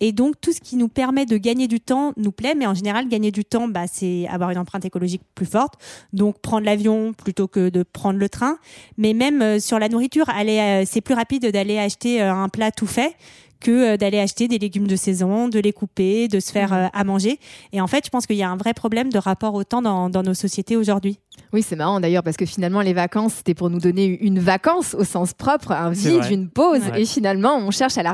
Et 0.00 0.12
donc, 0.12 0.40
tout 0.40 0.52
ce 0.52 0.60
qui 0.60 0.76
nous 0.76 0.88
permet 0.88 1.26
de 1.26 1.36
gagner 1.36 1.68
du 1.68 1.78
temps 1.78 2.12
nous 2.16 2.32
plaît, 2.32 2.54
mais 2.56 2.66
en 2.66 2.74
général, 2.74 3.06
gagner 3.08 3.30
du 3.30 3.44
temps, 3.44 3.68
bah, 3.68 3.84
c'est 3.86 4.26
avoir 4.28 4.50
une 4.50 4.58
empreinte 4.58 4.84
écologique 4.86 5.22
plus 5.34 5.46
forte. 5.46 5.74
Donc, 6.14 6.40
prendre 6.40 6.64
l'avion 6.64 7.12
plutôt 7.12 7.46
que 7.46 7.68
de 7.68 7.82
prendre 7.82 8.18
le 8.18 8.28
train. 8.30 8.56
Mais 8.96 9.12
même 9.12 9.42
euh, 9.42 9.58
sur 9.60 9.78
la 9.78 9.90
nourriture, 9.90 10.26
euh, 10.30 10.84
c'est 10.86 11.02
plus 11.02 11.14
rapide 11.14 11.46
d'aller 11.52 11.78
acheter 11.78 12.22
euh, 12.22 12.32
un 12.32 12.48
plat 12.48 12.70
tout 12.70 12.86
fait 12.86 13.14
que 13.60 13.92
euh, 13.92 13.96
d'aller 13.96 14.18
acheter 14.18 14.48
des 14.48 14.58
légumes 14.58 14.86
de 14.86 14.96
saison, 14.96 15.48
de 15.48 15.58
les 15.58 15.72
couper, 15.72 16.28
de 16.28 16.40
se 16.40 16.50
faire 16.50 16.72
euh, 16.72 16.86
à 16.92 17.04
manger. 17.04 17.38
Et 17.72 17.80
en 17.80 17.86
fait, 17.86 18.04
je 18.04 18.10
pense 18.10 18.26
qu'il 18.26 18.36
y 18.36 18.42
a 18.42 18.50
un 18.50 18.56
vrai 18.56 18.74
problème 18.74 19.10
de 19.10 19.18
rapport 19.18 19.54
au 19.54 19.64
temps 19.64 19.82
dans, 19.82 20.10
dans 20.10 20.22
nos 20.22 20.34
sociétés 20.34 20.76
aujourd'hui. 20.76 21.18
Oui, 21.52 21.62
c'est 21.62 21.76
marrant 21.76 21.98
d'ailleurs 21.98 22.22
parce 22.22 22.36
que 22.36 22.46
finalement 22.46 22.80
les 22.80 22.92
vacances 22.92 23.34
c'était 23.34 23.54
pour 23.54 23.70
nous 23.70 23.80
donner 23.80 24.18
une 24.20 24.38
vacance 24.38 24.94
au 24.94 25.04
sens 25.04 25.32
propre, 25.32 25.72
un 25.72 25.90
vide, 25.90 26.22
une 26.30 26.48
pause. 26.48 26.82
Ouais. 26.92 27.02
Et 27.02 27.06
finalement, 27.06 27.56
on 27.56 27.70
cherche 27.70 27.98
à 27.98 28.02
la, 28.02 28.12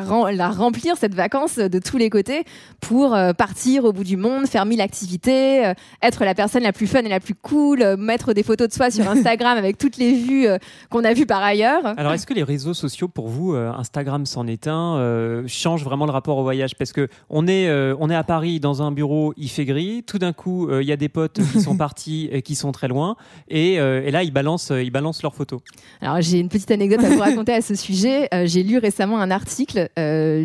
remplir 0.49 0.97
cette 0.97 1.15
vacance 1.15 1.57
de 1.57 1.79
tous 1.79 1.99
les 1.99 2.09
côtés 2.09 2.45
pour 2.81 3.15
euh, 3.15 3.33
partir 3.33 3.85
au 3.85 3.93
bout 3.93 4.05
du 4.05 4.17
monde, 4.17 4.47
faire 4.47 4.65
mille 4.65 4.81
activités, 4.81 5.67
euh, 5.67 5.75
être 6.03 6.25
la 6.25 6.35
personne 6.35 6.63
la 6.63 6.73
plus 6.73 6.87
fun 6.87 7.01
et 7.01 7.09
la 7.09 7.21
plus 7.21 7.35
cool, 7.35 7.83
euh, 7.83 7.97
mettre 7.97 8.33
des 8.33 8.43
photos 8.43 8.69
de 8.69 8.73
soi 8.73 8.91
sur 8.91 9.07
Instagram 9.11 9.59
avec 9.59 9.77
toutes 9.77 9.99
les 9.99 10.15
vues 10.15 10.47
euh, 10.47 10.59
qu'on 10.91 11.05
a 11.05 11.13
vues 11.13 11.27
par 11.27 11.43
ailleurs. 11.43 11.83
Alors, 11.99 12.13
est-ce 12.13 12.27
que 12.27 12.35
les 12.35 12.43
réseaux 12.43 12.75
sociaux, 12.75 13.09
pour 13.09 13.29
vous, 13.29 13.55
euh, 13.55 13.71
Instagram 13.73 14.25
s'en 14.25 14.47
est 14.47 14.67
un, 14.67 15.36
euh, 15.37 15.45
changent 15.47 15.85
vraiment 15.85 16.07
le 16.07 16.13
rapport 16.13 16.39
au 16.39 16.43
voyage 16.43 16.77
Parce 16.77 16.93
que 16.93 17.09
on 17.31 17.47
est, 17.47 17.69
euh, 17.69 17.95
on 18.01 18.11
est 18.11 18.15
à 18.15 18.25
Paris 18.25 18.61
dans 18.61 18.83
un 18.83 18.93
bureau, 18.93 19.33
il 19.37 19.49
fait 19.49 19.65
gris. 19.65 20.03
Tout 20.05 20.19
d'un 20.19 20.33
coup, 20.33 20.69
euh, 20.69 20.83
il 20.83 20.89
y 20.89 20.93
a 20.93 20.97
des 20.97 21.09
potes 21.09 21.41
qui 21.53 21.61
sont 21.61 21.77
partis 21.87 22.29
et 22.33 22.43
qui 22.43 22.55
sont 22.55 22.73
très 22.73 22.89
loin, 22.89 23.17
et, 23.49 23.79
euh, 23.79 24.03
et 24.05 24.11
là, 24.11 24.23
ils 24.23 24.33
balancent, 24.33 24.71
ils 24.71 24.91
balancent 24.91 25.23
leurs 25.23 25.35
photos. 25.35 25.61
Alors 26.01 26.21
j'ai 26.21 26.39
une 26.39 26.49
petite 26.49 26.71
anecdote 26.71 27.05
à 27.05 27.11
vous 27.11 27.19
raconter 27.21 27.53
à 27.53 27.63
ce 27.63 27.75
sujet. 27.75 28.29
J'ai 28.45 28.63
lu 28.63 28.79
récemment 28.79 29.19
un 29.19 29.31
article 29.31 29.89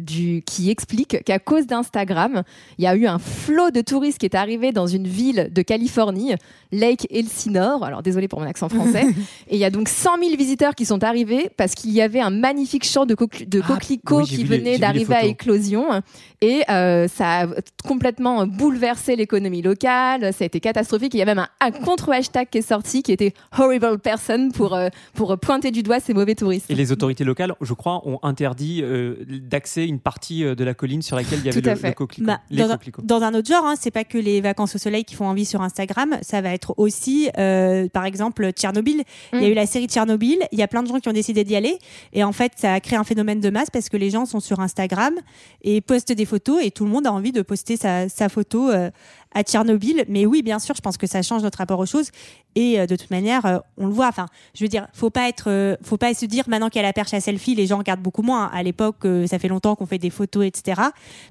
du, 0.02 0.44
qui 0.46 0.70
explique 0.70 1.24
qu'à 1.24 1.40
cause 1.40 1.68
d'Instagram, 1.68 2.44
il 2.78 2.84
y 2.84 2.88
a 2.88 2.96
eu 2.96 3.08
un 3.08 3.20
flot 3.20 3.72
de 3.72 3.82
touristes 3.82 4.20
qui 4.20 4.26
est 4.26 4.36
arrivé 4.36 4.72
dans 4.72 4.88
une 4.88 5.08
ville 5.08 5.50
de 5.52 5.62
Californie, 5.62 6.34
Lake 6.72 7.08
Elsinore. 7.12 7.84
Alors 7.84 8.02
désolé 8.02 8.28
pour 8.28 8.40
mon 8.40 8.48
accent 8.48 8.70
français. 8.70 9.06
Et 9.50 9.56
il 9.56 9.60
y 9.60 9.66
a 9.66 9.70
donc 9.70 9.90
100 9.90 10.18
000 10.20 10.36
visiteurs 10.38 10.76
qui 10.76 10.86
sont 10.86 11.04
arrivés 11.04 11.50
parce 11.58 11.76
qu'il 11.76 11.92
y 11.92 12.02
avait 12.02 12.22
un 12.22 12.30
magnifique 12.30 12.86
champ 12.86 13.06
de, 13.06 13.16
Ah, 13.20 13.68
coquelicots 13.68 14.20
oui, 14.20 14.26
j'ai 14.28 14.38
qui 14.38 14.44
venait 14.44 14.78
d'arriver 14.82 15.16
à 15.16 15.24
éclosion 15.26 16.02
et 16.42 16.64
euh, 16.70 17.08
ça 17.08 17.42
a 17.42 17.48
complètement 17.88 18.48
bouleversé 18.48 19.16
l'économie 19.16 19.62
locale. 19.62 20.34
Ça 20.34 20.44
a 20.44 20.46
été 20.46 20.60
catastrophique. 20.60 21.14
Il 21.14 21.18
y 21.18 21.22
a 21.22 21.26
même 21.26 21.40
un, 21.40 21.48
un 21.60 21.72
contre-hashtag 21.72 22.50
qui 22.50 22.58
est 22.58 22.62
sorti 22.68 23.04
qui 23.04 23.12
était 23.12 23.34
horrible 23.58 24.00
person 24.00 24.50
pour, 24.52 24.74
euh, 24.74 24.90
pour 25.14 25.38
pointer 25.40 25.72
du 25.72 25.84
doigt 25.84 26.00
ces 26.00 26.14
mauvais 26.14 26.36
touristes. 26.36 26.70
Et 26.70 26.76
les 26.76 26.92
autorités 26.92 27.24
locales, 27.24 27.54
je 27.62 27.74
crois, 27.74 28.02
ont 28.08 28.20
interdit 28.24 28.82
euh, 28.84 29.16
d'accès 29.28 29.86
une 29.86 30.00
partie 30.00 30.44
euh, 30.44 30.56
de 30.56 30.64
la 30.64 30.74
colline 30.74 31.02
sur 31.02 31.16
laquelle 31.16 31.40
il 31.40 31.46
y 31.46 31.50
avait 31.50 31.62
le, 31.62 31.88
le 31.88 31.94
coquelicot. 31.94 32.26
Bah, 32.26 32.40
les 32.50 32.64
dans, 32.64 32.70
un, 32.72 32.78
coquelicots. 32.78 33.02
dans 33.04 33.22
un 33.22 33.34
autre 33.36 33.48
genre, 33.48 33.66
hein, 33.66 33.76
c'est 33.80 33.92
pas 33.92 34.04
que 34.04 34.18
les 34.18 34.42
vacances 34.42 34.76
au 34.76 34.80
soleil 34.80 35.04
qui 35.06 35.16
font 35.16 35.26
envie 35.28 35.46
sur 35.46 35.62
Instagram, 35.62 36.18
ça 36.22 36.42
va 36.42 36.54
être 36.54 36.74
aussi, 36.78 37.30
euh, 37.38 37.88
par 37.90 38.06
exemple, 38.06 38.50
Tchernobyl. 38.52 39.04
Il 39.34 39.42
y 39.42 39.46
a 39.46 39.48
Mm. 39.48 39.52
eu 39.52 39.54
la 39.54 39.66
série 39.66 39.86
Tchernobyl, 39.88 40.40
il 40.52 40.60
y 40.60 40.64
a 40.64 40.68
plein 40.68 40.82
de 40.84 40.88
gens 40.88 41.00
qui 41.00 41.08
ont 41.10 41.14
décidé 41.14 41.44
d'y 41.44 41.56
aller, 41.56 41.78
et 42.14 42.24
en 42.24 42.32
fait, 42.32 42.54
ça 42.56 42.74
a 42.74 42.80
créé 42.80 42.98
un 42.98 43.04
phénomène 43.04 43.40
de 43.40 43.50
masse 43.50 43.70
parce 43.70 43.90
que 43.90 43.98
les 43.98 44.10
gens 44.10 44.26
sont 44.26 44.40
sur 44.40 44.60
Instagram 44.72 45.16
et 45.62 45.82
postent 45.82 46.12
des 46.12 46.26
photos, 46.26 46.64
et 46.64 46.72
tout 46.72 46.86
le 46.86 46.92
monde 46.92 47.08
a 47.08 47.12
envie 47.12 47.32
de 47.32 47.42
poster 47.42 47.78
sa, 47.78 48.10
sa 48.10 48.30
photo 48.30 48.70
euh, 48.70 48.90
à 49.34 49.44
Tchernobyl. 49.44 50.06
Mais 50.08 50.26
oui, 50.26 50.42
bien 50.42 50.60
sûr, 50.60 50.76
je 50.76 50.82
pense 50.82 50.98
que 50.98 51.08
ça 51.08 51.22
change 51.22 51.44
notre 51.44 51.58
rapport 51.58 51.80
aux 51.80 51.86
choses, 51.86 52.12
et 52.56 52.80
euh, 52.80 52.86
de 52.86 52.96
toute 52.96 53.12
manière, 53.12 53.46
euh, 53.46 53.60
on 53.78 53.88
le 53.88 53.94
voit. 53.94 54.08
Enfin, 54.08 54.28
je 54.56 54.64
veux 54.64 54.68
dire, 54.68 54.88
faut 54.94 55.10
pas 55.10 55.30
être, 55.30 55.50
euh, 55.50 55.76
faut 55.84 55.98
pas 55.98 56.14
se 56.14 56.26
dire 56.26 56.44
maintenant 56.48 56.70
qu'il 56.70 56.82
y 56.82 56.84
a 56.84 56.88
la 56.88 56.94
perche 56.94 57.14
à 57.14 57.22
selfie, 57.22 57.56
les 57.56 57.68
gens 57.68 57.78
regardent 57.78 58.02
beaucoup 58.02 58.24
moins. 58.24 58.48
À 58.48 58.62
l'époque, 58.64 59.06
euh, 59.06 59.26
ça 59.28 59.40
fait 59.40 59.48
longtemps 59.48 59.76
qu'on 59.76 59.86
fait 59.86 59.98
des 59.98 60.10
photos, 60.10 60.46
etc. 60.46 60.82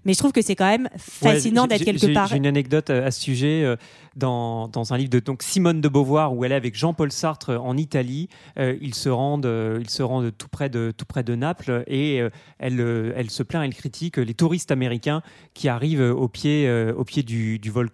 Mais 0.05 0.15
je 0.15 0.19
trouve 0.19 0.33
que 0.33 0.43
c'est 0.43 0.57
quand 0.57 0.69
même 0.69 0.89
fascinant 0.97 1.63
Ouais, 1.63 1.69
d'être 1.69 1.85
quelque 1.85 2.13
part. 2.15 2.29
J'ai 2.29 2.37
une 2.37 2.47
anecdote 2.47 2.91
euh, 2.91 3.07
à 3.07 3.11
ce 3.11 3.21
sujet 3.21 3.63
euh, 3.65 3.77
dans, 4.17 4.69
dans 4.69 4.95
un 4.95 4.97
livre 4.97 5.11
de 5.11 5.21
donc 5.21 5.43
Simone 5.43 5.81
de 5.81 5.89
Beauvoir 5.89 6.35
où 6.35 6.45
elle 6.45 6.53
est 6.53 6.57
avec 6.57 6.75
Jean-Paul 6.75 7.13
Sartre 7.13 7.51
en 7.51 7.77
Italie. 7.77 8.29
Ils 8.57 8.95
se 8.95 9.09
rendent, 9.09 9.51
ils 9.81 9.89
se 9.91 10.03
rendent 10.03 10.33
tout 10.37 10.49
près 10.49 10.69
de 10.69 10.93
tout 10.97 11.05
près 11.05 11.23
de 11.23 11.35
Naples 11.35 11.85
et 11.87 12.17
elle, 12.59 13.13
elle 13.17 13.31
se 13.31 13.43
plaint, 13.43 13.65
elle 13.65 13.75
critique 13.75 14.17
les 14.17 14.35
touristes 14.35 14.71
américains 14.71 15.23
qui 15.55 15.69
arrivent 15.69 16.01
au 16.01 16.29
pied 16.29 16.71
au 16.97 17.05
pied 17.05 17.23
du, 17.23 17.59
du 17.59 17.71
volcan 17.71 17.90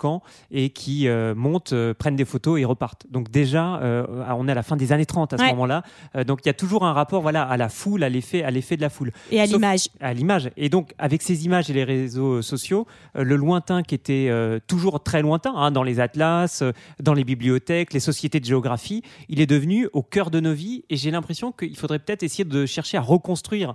et 0.51 0.71
qui 0.71 1.09
euh, 1.09 1.35
montent, 1.35 1.73
euh, 1.73 1.95
prennent 1.95 2.17
des 2.17 2.25
photos 2.25 2.61
et 2.61 2.65
repartent. 2.65 3.07
Donc 3.11 3.31
déjà, 3.31 3.77
euh, 3.79 4.07
on 4.37 4.47
est 4.49 4.53
à 4.53 4.55
la 4.55 4.63
fin 4.63 4.77
des 4.77 4.93
années 4.93 5.07
30 5.07 5.33
à 5.33 5.39
ce 5.39 5.43
Ouais. 5.43 5.51
moment-là. 5.51 5.83
Donc 6.27 6.41
il 6.45 6.49
y 6.49 6.51
a 6.51 6.55
toujours 6.55 6.85
un 6.85 6.93
rapport 6.93 7.23
voilà 7.23 7.43
à 7.43 7.57
la 7.57 7.69
foule, 7.69 8.03
à 8.03 8.09
l'effet 8.09 8.43
à 8.43 8.51
l'effet 8.51 8.77
de 8.77 8.83
la 8.83 8.91
foule 8.91 9.13
Et 9.31 9.41
à 9.41 9.47
Sauf- 9.47 9.55
l'image. 9.55 9.89
à 10.01 10.13
l'image. 10.15 10.51
Et 10.57 10.69
donc, 10.69 10.93
avec 10.99 11.23
ces 11.23 11.45
images 11.45 11.71
et 11.71 11.73
les 11.73 11.85
réseaux 11.85 12.43
sociaux, 12.43 12.87
le 13.15 13.37
lointain 13.37 13.83
qui 13.83 13.95
était 13.95 14.31
toujours 14.67 15.03
très 15.03 15.23
lointain, 15.23 15.53
hein, 15.57 15.71
dans 15.71 15.83
les 15.83 16.01
atlas, 16.01 16.63
dans 17.01 17.15
les 17.15 17.25
bibliothèques, 17.25 17.93
les 17.93 18.01
sociétés 18.01 18.41
de 18.41 18.45
géographie, 18.45 19.03
il 19.29 19.41
est 19.41 19.47
devenu 19.47 19.89
au 19.93 20.03
cœur 20.03 20.31
de 20.31 20.41
nos 20.41 20.53
vies. 20.53 20.85
Et 20.91 20.97
j'ai 20.97 21.11
l'impression 21.11 21.53
qu'il 21.53 21.77
faudrait 21.77 21.99
peut-être 21.99 22.23
essayer 22.23 22.45
de 22.45 22.67
chercher 22.67 22.97
à 22.99 23.01
reconstruire 23.01 23.75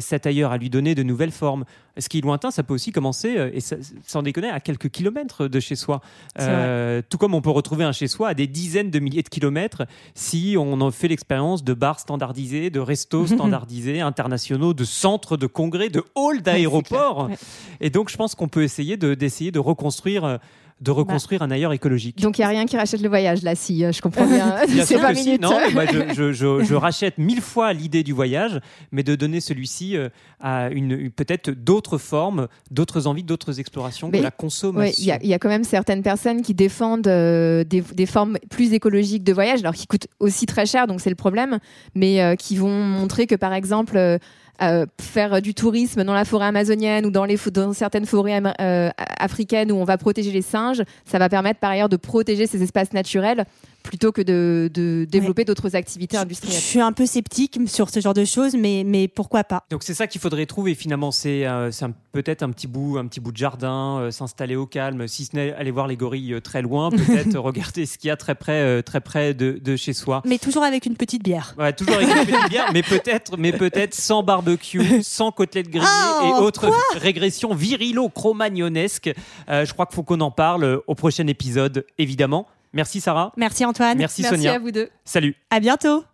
cet 0.00 0.26
ailleurs, 0.26 0.52
à 0.52 0.58
lui 0.58 0.70
donner 0.70 0.94
de 0.94 1.02
nouvelles 1.02 1.30
formes. 1.32 1.64
Ce 1.98 2.08
qui 2.08 2.18
est 2.18 2.20
lointain, 2.22 2.50
ça 2.50 2.62
peut 2.64 2.74
aussi 2.74 2.90
commencer, 2.90 3.36
euh, 3.38 3.50
et 3.52 3.60
ça- 3.60 3.76
sans 4.04 4.22
déconner, 4.22 4.48
à 4.50 4.58
quelques 4.60 4.88
kilomètres 4.90 5.46
de 5.46 5.60
chez 5.60 5.76
soi. 5.76 6.00
Euh, 6.40 7.02
tout 7.08 7.18
comme 7.18 7.34
on 7.34 7.40
peut 7.40 7.50
retrouver 7.50 7.84
un 7.84 7.92
chez 7.92 8.08
soi 8.08 8.28
à 8.30 8.34
des 8.34 8.46
dizaines 8.48 8.90
de 8.90 8.98
milliers 8.98 9.22
de 9.22 9.28
kilomètres 9.28 9.84
si 10.14 10.56
on 10.58 10.80
en 10.80 10.90
fait 10.90 11.06
l'expérience 11.08 11.62
de 11.62 11.72
bars 11.74 12.00
standardisés, 12.00 12.70
de 12.70 12.80
restos 12.80 13.26
standardisés, 13.28 14.00
internationaux, 14.00 14.74
de 14.74 14.84
centres 14.84 15.36
de 15.36 15.46
congrès, 15.46 15.88
de 15.88 16.02
halls 16.16 16.42
d'aéroports. 16.42 17.28
Ouais. 17.28 17.36
Et 17.80 17.90
donc, 17.90 18.10
je 18.10 18.16
pense 18.16 18.34
qu'on 18.34 18.48
peut 18.48 18.62
essayer 18.64 18.96
de- 18.96 19.14
d'essayer 19.14 19.50
de 19.52 19.58
reconstruire. 19.60 20.38
De 20.80 20.90
reconstruire 20.90 21.42
un 21.42 21.50
ailleurs 21.50 21.72
écologique. 21.72 22.20
Donc 22.20 22.36
il 22.38 22.40
n'y 22.42 22.44
a 22.44 22.48
rien 22.48 22.66
qui 22.66 22.76
rachète 22.76 23.00
le 23.00 23.08
voyage 23.08 23.42
là, 23.42 23.54
si 23.54 23.84
euh, 23.84 23.92
je 23.92 24.02
comprends 24.02 24.26
bien. 24.26 24.56
Bien 24.68 24.84
sûr 24.86 25.00
pas 25.00 25.12
que 25.12 25.18
si, 25.18 25.38
non, 25.38 25.56
je, 25.70 26.12
je- 26.14 26.32
je- 26.32 26.64
je 26.68 26.74
rachète 26.74 27.16
mille 27.18 27.40
fois 27.40 27.72
l'idée 27.72 28.02
du 28.02 28.12
voyage, 28.12 28.60
mais 28.92 29.02
de 29.02 29.14
donner 29.14 29.40
celui-ci 29.40 29.96
euh, 29.96 30.08
à 30.40 30.68
une, 30.70 31.10
peut-être 31.10 31.50
d'autres 31.50 31.96
formes, 31.98 32.48
d'autres 32.70 33.06
envies, 33.06 33.22
d'autres 33.22 33.60
explorations 33.60 34.08
Mais- 34.12 34.18
que 34.18 34.22
la 34.24 34.30
consommation. 34.30 34.94
Il 35.02 35.06
y, 35.06 35.12
a- 35.12 35.18
il 35.22 35.28
y 35.28 35.34
a 35.34 35.38
quand 35.38 35.48
même 35.48 35.64
certaines 35.64 36.02
personnes 36.02 36.42
qui 36.42 36.54
défendent 36.54 37.06
euh, 37.06 37.64
des, 37.64 37.80
des 37.80 38.06
formes 38.06 38.36
plus 38.50 38.72
écologiques 38.72 39.24
de 39.24 39.32
voyage, 39.32 39.60
alors 39.60 39.74
qui 39.74 39.86
coûtent 39.86 40.08
aussi 40.20 40.46
très 40.46 40.66
cher, 40.66 40.86
donc 40.86 41.00
c'est 41.00 41.10
le 41.10 41.16
problème, 41.16 41.58
mais 41.94 42.20
euh, 42.22 42.34
qui 42.36 42.56
vont 42.56 42.82
montrer 42.84 43.26
que 43.26 43.36
par 43.36 43.54
exemple 43.54 43.96
euh, 43.96 44.18
euh, 44.62 44.86
faire 45.00 45.42
du 45.42 45.52
tourisme 45.52 46.04
dans 46.04 46.14
la 46.14 46.24
forêt 46.24 46.46
amazonienne 46.46 47.06
ou 47.06 47.10
dans, 47.10 47.26
certaines 47.72 48.06
forêts 48.06 48.40
euh, 48.60 48.90
africaines 49.18 49.72
où 49.72 49.76
on 49.76 49.84
va 49.84 49.98
protéger 49.98 50.30
les 50.30 50.42
singes, 50.42 50.82
ça 51.04 51.18
va 51.18 51.28
permettre 51.28 51.60
par 51.60 51.70
ailleurs 51.70 51.88
de 51.88 51.96
protéger 51.96 52.46
ces 52.46 52.62
espaces 52.62 52.92
naturels 52.92 53.44
plutôt 53.84 54.10
que 54.10 54.20
de, 54.22 54.68
de 54.74 55.06
développer 55.08 55.44
d'autres 55.44 55.76
activités 55.76 56.16
Je 56.16 56.22
industrielles. 56.22 56.60
suis 56.60 56.80
un 56.80 56.92
peu 56.92 57.06
sceptique 57.06 57.60
sur 57.66 57.90
ce 57.90 58.00
genre 58.00 58.14
de 58.14 58.24
choses, 58.24 58.56
mais, 58.56 58.82
mais 58.84 59.06
pourquoi 59.06 59.44
pas 59.44 59.62
Donc 59.70 59.84
c'est 59.84 59.94
ça 59.94 60.08
qu'il 60.08 60.20
faudrait 60.20 60.46
trouver 60.46 60.74
finalement, 60.74 61.12
c'est 61.12 61.46
euh, 61.46 61.70
peut-être 62.10 62.42
un 62.42 62.50
petit 62.50 62.66
bout, 62.66 62.98
un 62.98 63.06
petit 63.06 63.20
bout 63.20 63.30
de 63.30 63.36
jardin, 63.36 63.98
euh, 64.00 64.10
s'installer 64.10 64.56
au 64.56 64.66
calme, 64.66 65.06
si 65.06 65.26
ce 65.26 65.36
n'est 65.36 65.52
aller 65.52 65.70
voir 65.70 65.86
les 65.86 65.96
gorilles 65.96 66.34
euh, 66.34 66.40
très 66.40 66.62
loin, 66.62 66.90
peut-être 66.90 67.38
regarder 67.38 67.86
ce 67.86 67.98
qu'il 67.98 68.08
y 68.08 68.10
a 68.10 68.16
très 68.16 68.34
près, 68.34 68.60
euh, 68.60 68.82
très 68.82 69.00
près 69.00 69.34
de, 69.34 69.60
de 69.62 69.76
chez 69.76 69.92
soi. 69.92 70.22
Mais 70.24 70.38
toujours 70.38 70.64
avec 70.64 70.86
une 70.86 70.96
petite 70.96 71.22
bière. 71.22 71.54
Ouais, 71.58 71.72
toujours 71.72 71.94
avec 71.94 72.08
une 72.08 72.24
petite 72.26 72.48
bière, 72.50 72.70
mais 72.72 72.82
peut-être, 72.82 73.36
mais 73.36 73.52
peut-être 73.52 73.94
sans 73.94 74.22
barbecue, 74.24 75.02
sans 75.02 75.30
côtelettes 75.30 75.68
grillées 75.68 75.84
Oh, 76.22 76.26
et 76.26 76.42
autres 76.42 76.70
régressions 76.96 77.54
virilo-cromagnonesques. 77.54 79.12
Euh, 79.48 79.64
je 79.64 79.72
crois 79.72 79.86
qu'il 79.86 79.94
faut 79.96 80.02
qu'on 80.02 80.20
en 80.20 80.30
parle 80.30 80.80
au 80.86 80.94
prochain 80.94 81.26
épisode, 81.26 81.84
évidemment. 81.98 82.46
Merci 82.74 83.00
Sarah. 83.00 83.32
Merci 83.36 83.64
Antoine. 83.64 83.96
Merci, 83.96 84.22
Merci 84.22 84.36
Sonia. 84.36 84.54
à 84.54 84.58
vous 84.58 84.72
deux. 84.72 84.90
Salut. 85.04 85.34
À 85.50 85.60
bientôt. 85.60 86.04